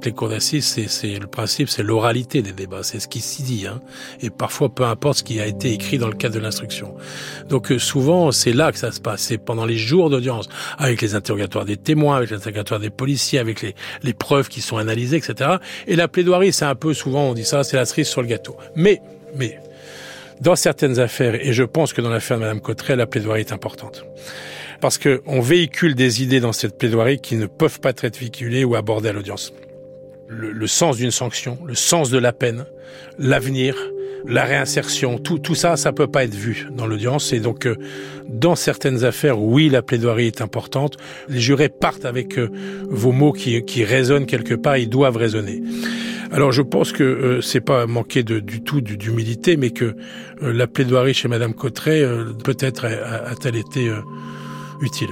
[0.03, 3.67] Les cours d'assises, c'est le principe, c'est l'oralité des débats, c'est ce qui s'y dit,
[3.67, 3.81] hein,
[4.23, 6.95] et parfois peu importe ce qui a été écrit dans le cadre de l'instruction.
[7.51, 10.49] Donc euh, souvent, c'est là que ça se passe, c'est pendant les jours d'audience,
[10.79, 14.63] avec les interrogatoires des témoins, avec les interrogatoires des policiers, avec les, les preuves qui
[14.63, 15.57] sont analysées, etc.
[15.87, 18.29] Et la plaidoirie, c'est un peu souvent, on dit ça, c'est la cerise sur le
[18.29, 18.57] gâteau.
[18.77, 19.03] Mais,
[19.37, 19.59] mais,
[20.41, 23.53] dans certaines affaires, et je pense que dans l'affaire de Madame Cotteret, la plaidoirie est
[23.53, 24.07] importante
[24.81, 28.77] parce qu'on véhicule des idées dans cette plaidoirie qui ne peuvent pas être véhiculées ou
[28.77, 29.53] abordées à l'audience
[30.31, 32.65] le, le sens d'une sanction, le sens de la peine,
[33.19, 33.75] l'avenir,
[34.27, 37.33] la réinsertion, tout, tout ça, ça peut pas être vu dans l'audience.
[37.33, 37.77] Et donc, euh,
[38.29, 40.97] dans certaines affaires, oui, la plaidoirie est importante.
[41.29, 42.51] Les jurés partent avec euh,
[42.89, 45.63] vos mots qui, qui résonnent quelque part, ils doivent résonner.
[46.33, 49.97] Alors, je pense que euh, c'est pas manquer de, du tout d'humilité, mais que
[50.41, 52.03] la plaidoirie chez Madame Cotteret,
[52.45, 53.91] peut-être a-t-elle été
[54.81, 55.11] utile.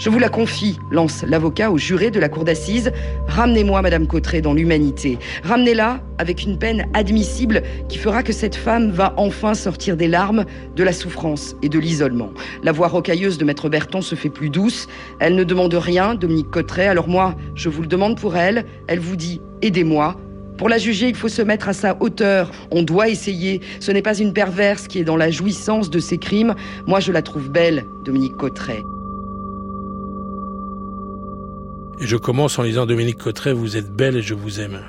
[0.00, 2.90] Je vous la confie, lance l'avocat au juré de la cour d'assises.
[3.28, 5.18] Ramenez-moi Madame Cotteret dans l'humanité.
[5.44, 10.46] Ramenez-la avec une peine admissible qui fera que cette femme va enfin sortir des larmes,
[10.74, 12.30] de la souffrance et de l'isolement.
[12.62, 14.88] La voix rocailleuse de Maître Berton se fait plus douce.
[15.18, 16.86] Elle ne demande rien, Dominique Cotteret.
[16.86, 18.64] Alors moi, je vous le demande pour elle.
[18.86, 20.16] Elle vous dit aidez-moi.
[20.56, 22.52] Pour la juger, il faut se mettre à sa hauteur.
[22.70, 23.60] On doit essayer.
[23.80, 26.54] Ce n'est pas une perverse qui est dans la jouissance de ses crimes.
[26.86, 28.82] Moi, je la trouve belle, Dominique Cotteret.
[32.00, 34.80] Et je commence en disant Dominique Cotteret, vous êtes belle et je vous aime.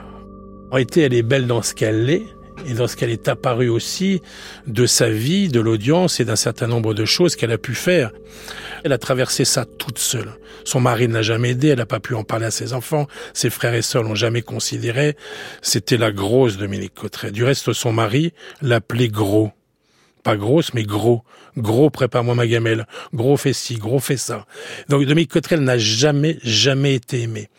[0.72, 2.24] En réalité, elle est belle dans ce qu'elle est
[2.66, 4.22] et dans ce qu'elle est apparue aussi
[4.66, 8.12] de sa vie, de l'audience et d'un certain nombre de choses qu'elle a pu faire.
[8.86, 10.38] Elle a traversé ça toute seule.
[10.64, 13.08] Son mari ne l'a jamais aidé, elle n'a pas pu en parler à ses enfants,
[13.34, 15.18] ses frères et sœurs l'ont jamais considéré.
[15.62, 17.32] C'était la grosse Dominique Cotteret.
[17.32, 18.32] Du reste, son mari
[18.62, 19.52] l'appelait gros.
[20.24, 21.24] Pas grosse, mais gros.
[21.58, 22.88] Gros, prépare-moi ma gamelle.
[23.14, 24.46] Gros, fais ci, gros, fais ça.
[24.90, 27.50] Donc, Dominique Cotrel n'a jamais, jamais été aimé.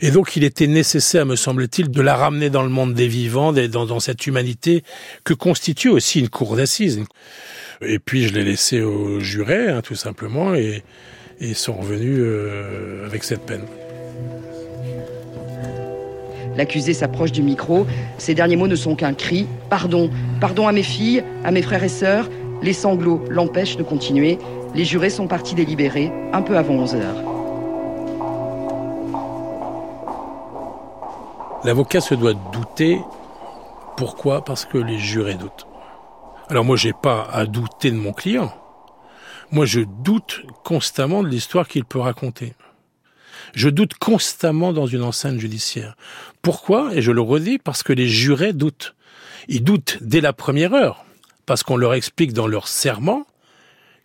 [0.00, 3.52] Et donc, il était nécessaire, me semble-t-il, de la ramener dans le monde des vivants,
[3.52, 4.82] dans, dans cette humanité
[5.24, 7.04] que constitue aussi une cour d'assises.
[7.80, 10.82] Et puis, je l'ai laissé au juré, hein, tout simplement, et,
[11.40, 13.64] ils sont revenus euh, avec cette peine.
[16.56, 17.86] L'accusé s'approche du micro.
[18.18, 19.46] Ses derniers mots ne sont qu'un cri.
[19.70, 22.28] Pardon, pardon à mes filles, à mes frères et sœurs.
[22.62, 24.38] Les sanglots l'empêchent de continuer.
[24.74, 27.32] Les jurés sont partis délibérer un peu avant 11 heures.
[31.64, 33.00] L'avocat se doit douter.
[33.96, 34.44] Pourquoi?
[34.44, 35.66] Parce que les jurés doutent.
[36.48, 38.52] Alors moi, j'ai pas à douter de mon client.
[39.50, 42.54] Moi, je doute constamment de l'histoire qu'il peut raconter.
[43.54, 45.96] Je doute constamment dans une enceinte judiciaire.
[46.40, 46.94] Pourquoi?
[46.94, 48.94] Et je le redis, parce que les jurés doutent.
[49.48, 51.04] Ils doutent dès la première heure,
[51.46, 53.26] parce qu'on leur explique dans leur serment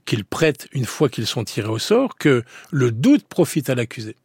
[0.05, 4.15] qu'ils prêtent, une fois qu'ils sont tirés au sort, que le doute profite à l'accusé.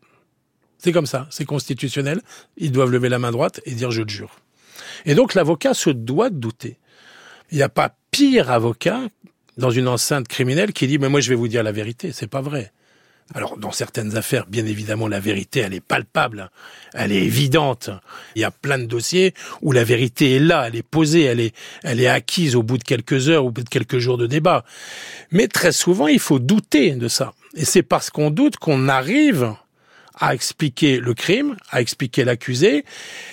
[0.78, 2.22] C'est comme ça, c'est constitutionnel.
[2.56, 4.36] Ils doivent lever la main droite et dire je le jure.
[5.04, 6.78] Et donc l'avocat se doit de douter.
[7.50, 9.02] Il n'y a pas pire avocat
[9.58, 12.26] dans une enceinte criminelle qui dit mais moi je vais vous dire la vérité, c'est
[12.26, 12.72] pas vrai.
[13.34, 16.50] Alors, dans certaines affaires, bien évidemment, la vérité, elle est palpable,
[16.92, 17.90] elle est évidente.
[18.34, 21.40] Il y a plein de dossiers où la vérité est là, elle est posée, elle
[21.40, 24.64] est, acquise au bout de quelques heures, au bout de quelques jours de débat.
[25.30, 27.32] Mais très souvent, il faut douter de ça.
[27.54, 29.54] Et c'est parce qu'on doute qu'on arrive
[30.20, 32.84] à expliquer le crime, à expliquer l'accusé,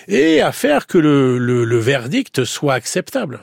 [0.08, 3.40] et à faire que le verdict soit acceptable.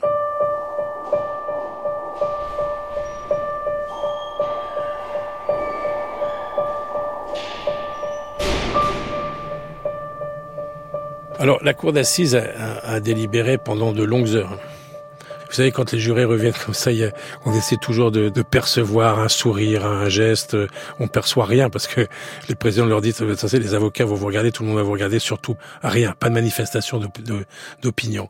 [11.38, 14.58] Alors, la cour d'assises a, délibéré pendant de longues heures.
[15.48, 16.90] Vous savez, quand les jurés reviennent comme ça,
[17.46, 20.56] on essaie toujours de, percevoir un sourire, un geste.
[20.98, 22.06] On perçoit rien parce que
[22.48, 25.20] les présidents leur disent, les avocats vont vous regarder, tout le monde va vous regarder,
[25.20, 27.00] surtout rien, pas de manifestation
[27.80, 28.28] d'opinion.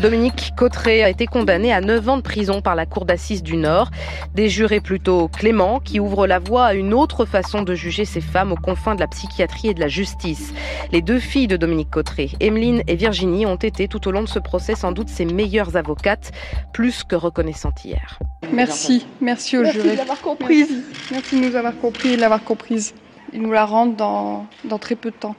[0.00, 3.58] Dominique Cotteret a été condamné à 9 ans de prison par la Cour d'assises du
[3.58, 3.90] Nord.
[4.34, 8.22] Des jurés plutôt cléments qui ouvrent la voie à une autre façon de juger ces
[8.22, 10.54] femmes aux confins de la psychiatrie et de la justice.
[10.90, 14.28] Les deux filles de Dominique Cotteret, Emeline et Virginie, ont été tout au long de
[14.28, 16.32] ce procès sans doute ses meilleures avocates,
[16.72, 18.18] plus que reconnaissantes hier.
[18.50, 19.74] Merci, merci aux jurés.
[19.74, 20.82] Merci de l'avoir comprise.
[21.10, 21.38] Merci.
[21.38, 22.94] de nous avoir compris et de l'avoir comprise.
[23.34, 25.36] Ils nous la rendent dans, dans très peu de temps.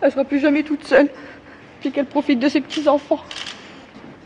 [0.00, 1.10] Elle ne sera plus jamais toute seule,
[1.80, 3.20] puis qu'elle profite de ses petits-enfants.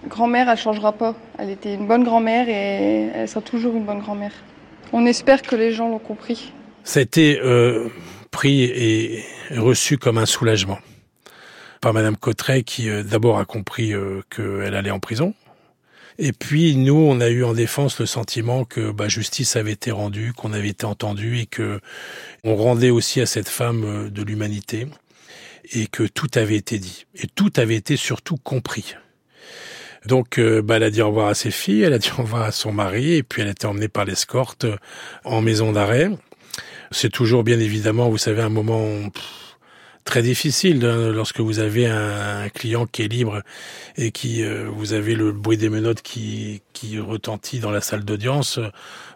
[0.09, 1.15] Grand-mère, elle changera pas.
[1.39, 4.33] Elle était une bonne grand-mère et elle sera toujours une bonne grand-mère.
[4.93, 6.53] On espère que les gens l'ont compris.
[6.85, 7.89] Ça a été euh,
[8.31, 9.25] pris et
[9.57, 10.79] reçu comme un soulagement
[11.81, 15.35] par Madame Cotteret qui euh, d'abord a compris euh, qu'elle allait en prison.
[16.19, 19.91] Et puis nous, on a eu en défense le sentiment que bah, justice avait été
[19.91, 21.81] rendue, qu'on avait été entendu et que
[22.45, 24.87] on rendait aussi à cette femme de l'humanité.
[25.73, 27.07] et que tout avait été dit.
[27.15, 28.95] Et tout avait été surtout compris.
[30.07, 32.23] Donc, euh, bah, elle a dit au revoir à ses filles, elle a dit au
[32.23, 34.67] revoir à son mari, et puis elle a été emmenée par l'escorte
[35.25, 36.11] en maison d'arrêt.
[36.91, 38.87] C'est toujours, bien évidemment, vous savez, un moment
[40.05, 43.43] très difficile hein, lorsque vous avez un, client qui est libre
[43.97, 46.61] et qui euh, vous avez le bruit des menottes qui,
[46.99, 48.61] retentit dans la salle d'audience.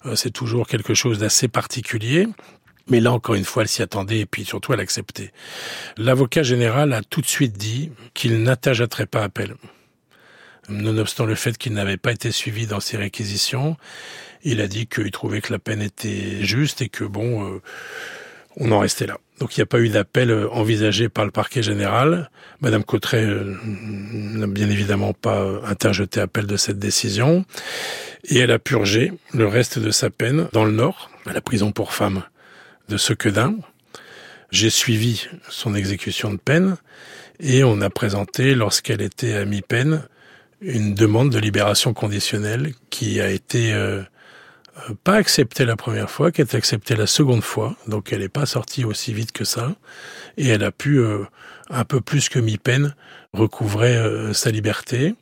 [0.07, 2.27] Euh, c'est toujours quelque chose d'assez particulier.
[2.89, 5.33] Mais là, encore une fois, elle s'y attendait et puis surtout, elle acceptait.
[5.99, 9.55] L'avocat général a tout de suite dit qu'il n'attacherait pas appel.
[10.69, 13.77] Nonobstant le fait qu'il n'avait pas été suivi dans ses réquisitions,
[14.43, 17.63] il a dit qu'il trouvait que la peine était juste et que bon, euh,
[18.57, 19.19] on en restait là.
[19.41, 22.31] Donc il n'y a pas eu d'appel euh, envisagé par le parquet général.
[22.61, 27.45] Madame Cotteret euh, n'a bien évidemment pas interjeté appel de cette décision.
[28.25, 31.73] Et elle a purgé le reste de sa peine dans le Nord, à la prison
[31.73, 32.25] pour femmes
[32.89, 33.57] de Sequedin.
[34.51, 36.77] J'ai suivi son exécution de peine
[37.41, 40.03] et on a présenté, lorsqu'elle était à mi-peine,
[40.61, 44.03] une demande de libération conditionnelle qui a été euh,
[45.05, 47.77] pas acceptée la première fois, qui a été acceptée la seconde fois.
[47.87, 49.75] Donc elle n'est pas sortie aussi vite que ça.
[50.37, 51.25] Et elle a pu, euh,
[51.71, 52.95] un peu plus que mi-peine,
[53.33, 55.15] recouvrer euh, sa liberté.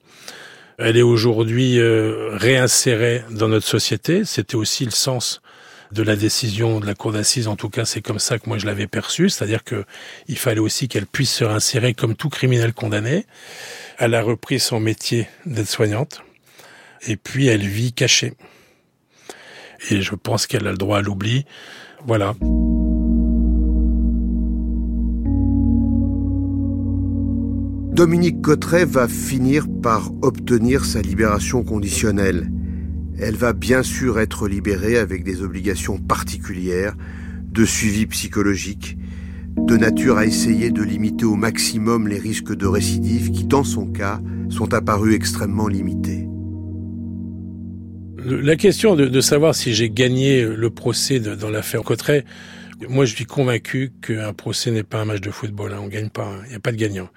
[0.79, 4.27] Elle est aujourd'hui réinsérée dans notre société.
[4.27, 5.41] C'était aussi le sens
[5.93, 7.49] de la décision de la cour d'assises.
[7.49, 9.31] En tout cas, c'est comme ça que moi je l'avais perçu.
[9.31, 9.85] C'est-à-dire que
[10.29, 13.25] il fallait aussi qu'elle puisse se réinsérer comme tout criminel condamné.
[13.99, 16.23] Elle a repris son métier d'aide-soignante.
[17.07, 18.35] Et puis elle vit cachée.
[19.91, 21.47] Et je pense qu'elle a le droit à l'oubli.
[22.05, 22.35] Voilà.
[27.95, 32.51] Dominique Cotteret va finir par obtenir sa libération conditionnelle.
[33.19, 36.95] Elle va bien sûr être libérée avec des obligations particulières
[37.45, 38.99] de suivi psychologique,
[39.57, 43.87] de nature à essayer de limiter au maximum les risques de récidive qui, dans son
[43.87, 46.29] cas, sont apparus extrêmement limités.
[48.19, 52.25] La question de, savoir si j'ai gagné le procès dans l'affaire Cotteret,
[52.89, 55.73] moi, je suis convaincu qu'un procès n'est pas un match de football.
[55.73, 55.81] Hein.
[55.83, 56.29] On gagne pas.
[56.31, 56.49] Il hein.
[56.51, 57.09] n'y a pas de gagnant.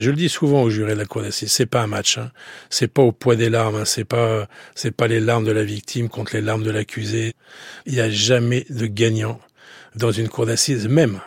[0.00, 1.50] Je le dis souvent aux jurés de la cour d'assises.
[1.50, 2.18] C'est pas un match.
[2.18, 2.30] Hein.
[2.68, 3.76] C'est pas au poids des larmes.
[3.76, 3.84] Hein.
[3.86, 7.32] C'est pas, c'est pas les larmes de la victime contre les larmes de l'accusé.
[7.86, 9.40] Il n'y a jamais de gagnant
[9.96, 11.20] dans une cour d'assises, même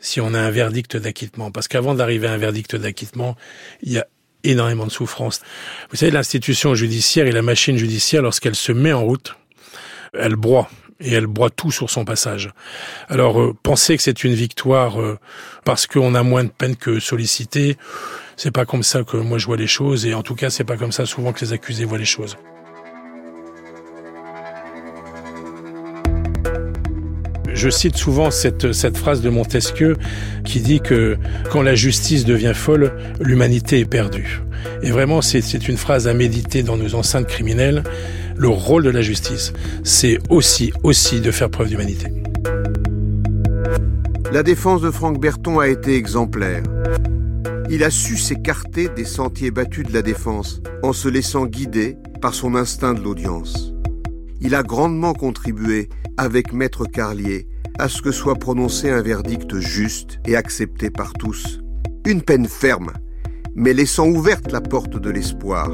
[0.00, 1.50] si on a un verdict d'acquittement.
[1.50, 3.36] Parce qu'avant d'arriver à un verdict d'acquittement,
[3.82, 4.06] il y a
[4.42, 5.40] énormément de souffrance.
[5.90, 9.36] Vous savez, l'institution judiciaire et la machine judiciaire, lorsqu'elle se met en route,
[10.14, 10.70] elle broie
[11.00, 12.50] et elle broie tout sur son passage.
[13.08, 15.18] Alors, euh, penser que c'est une victoire euh,
[15.64, 17.76] parce qu'on a moins de peine que sollicité,
[18.36, 20.64] c'est pas comme ça que moi je vois les choses, et en tout cas, c'est
[20.64, 22.36] pas comme ça souvent que les accusés voient les choses.
[27.60, 29.98] Je cite souvent cette, phrase de Montesquieu
[30.46, 31.18] qui dit que
[31.50, 32.90] quand la justice devient folle,
[33.20, 34.40] l'humanité est perdue.
[34.82, 37.84] Et vraiment, c'est une phrase à méditer dans nos enceintes criminelles
[38.34, 39.52] le rôle de la justice,
[39.84, 42.06] c'est aussi, aussi de faire preuve d'humanité.
[44.32, 46.62] La défense de Franck Berton a été exemplaire.
[47.68, 52.32] Il a su s'écarter des sentiers battus de la défense en se laissant guider par
[52.32, 53.74] son instinct de l'audience.
[54.40, 57.46] Il a grandement contribué, avec Maître Carlier,
[57.80, 61.60] à ce que soit prononcé un verdict juste et accepté par tous.
[62.06, 62.92] Une peine ferme,
[63.54, 65.72] mais laissant ouverte la porte de l'espoir.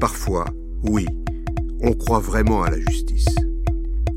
[0.00, 0.44] Parfois,
[0.84, 1.06] oui,
[1.80, 3.34] on croit vraiment à la justice.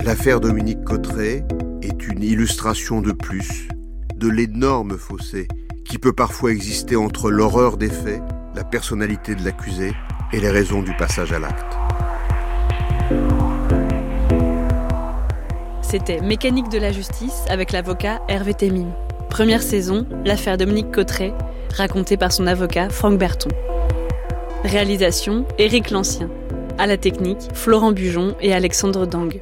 [0.03, 1.43] L'affaire Dominique Cotteret
[1.81, 3.69] est une illustration de plus
[4.15, 5.47] de l'énorme fossé
[5.83, 8.21] qui peut parfois exister entre l'horreur des faits,
[8.55, 9.93] la personnalité de l'accusé
[10.31, 11.75] et les raisons du passage à l'acte.
[15.87, 18.91] C'était Mécanique de la justice avec l'avocat Hervé Témine.
[19.29, 21.31] Première saison, l'affaire Dominique Cotteret,
[21.71, 23.49] racontée par son avocat Franck Berton.
[24.63, 26.29] Réalisation Éric Lancien.
[26.79, 29.39] À la technique, Florent Bujon et Alexandre Dang.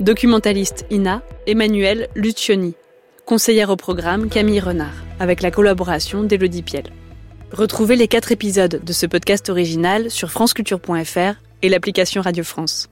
[0.00, 2.74] Documentaliste Ina, Emmanuel Lucioni.
[3.24, 6.84] Conseillère au programme Camille Renard, avec la collaboration d'Elodie Piel.
[7.52, 12.88] Retrouvez les quatre épisodes de ce podcast original sur franceculture.fr et l'application Radio France.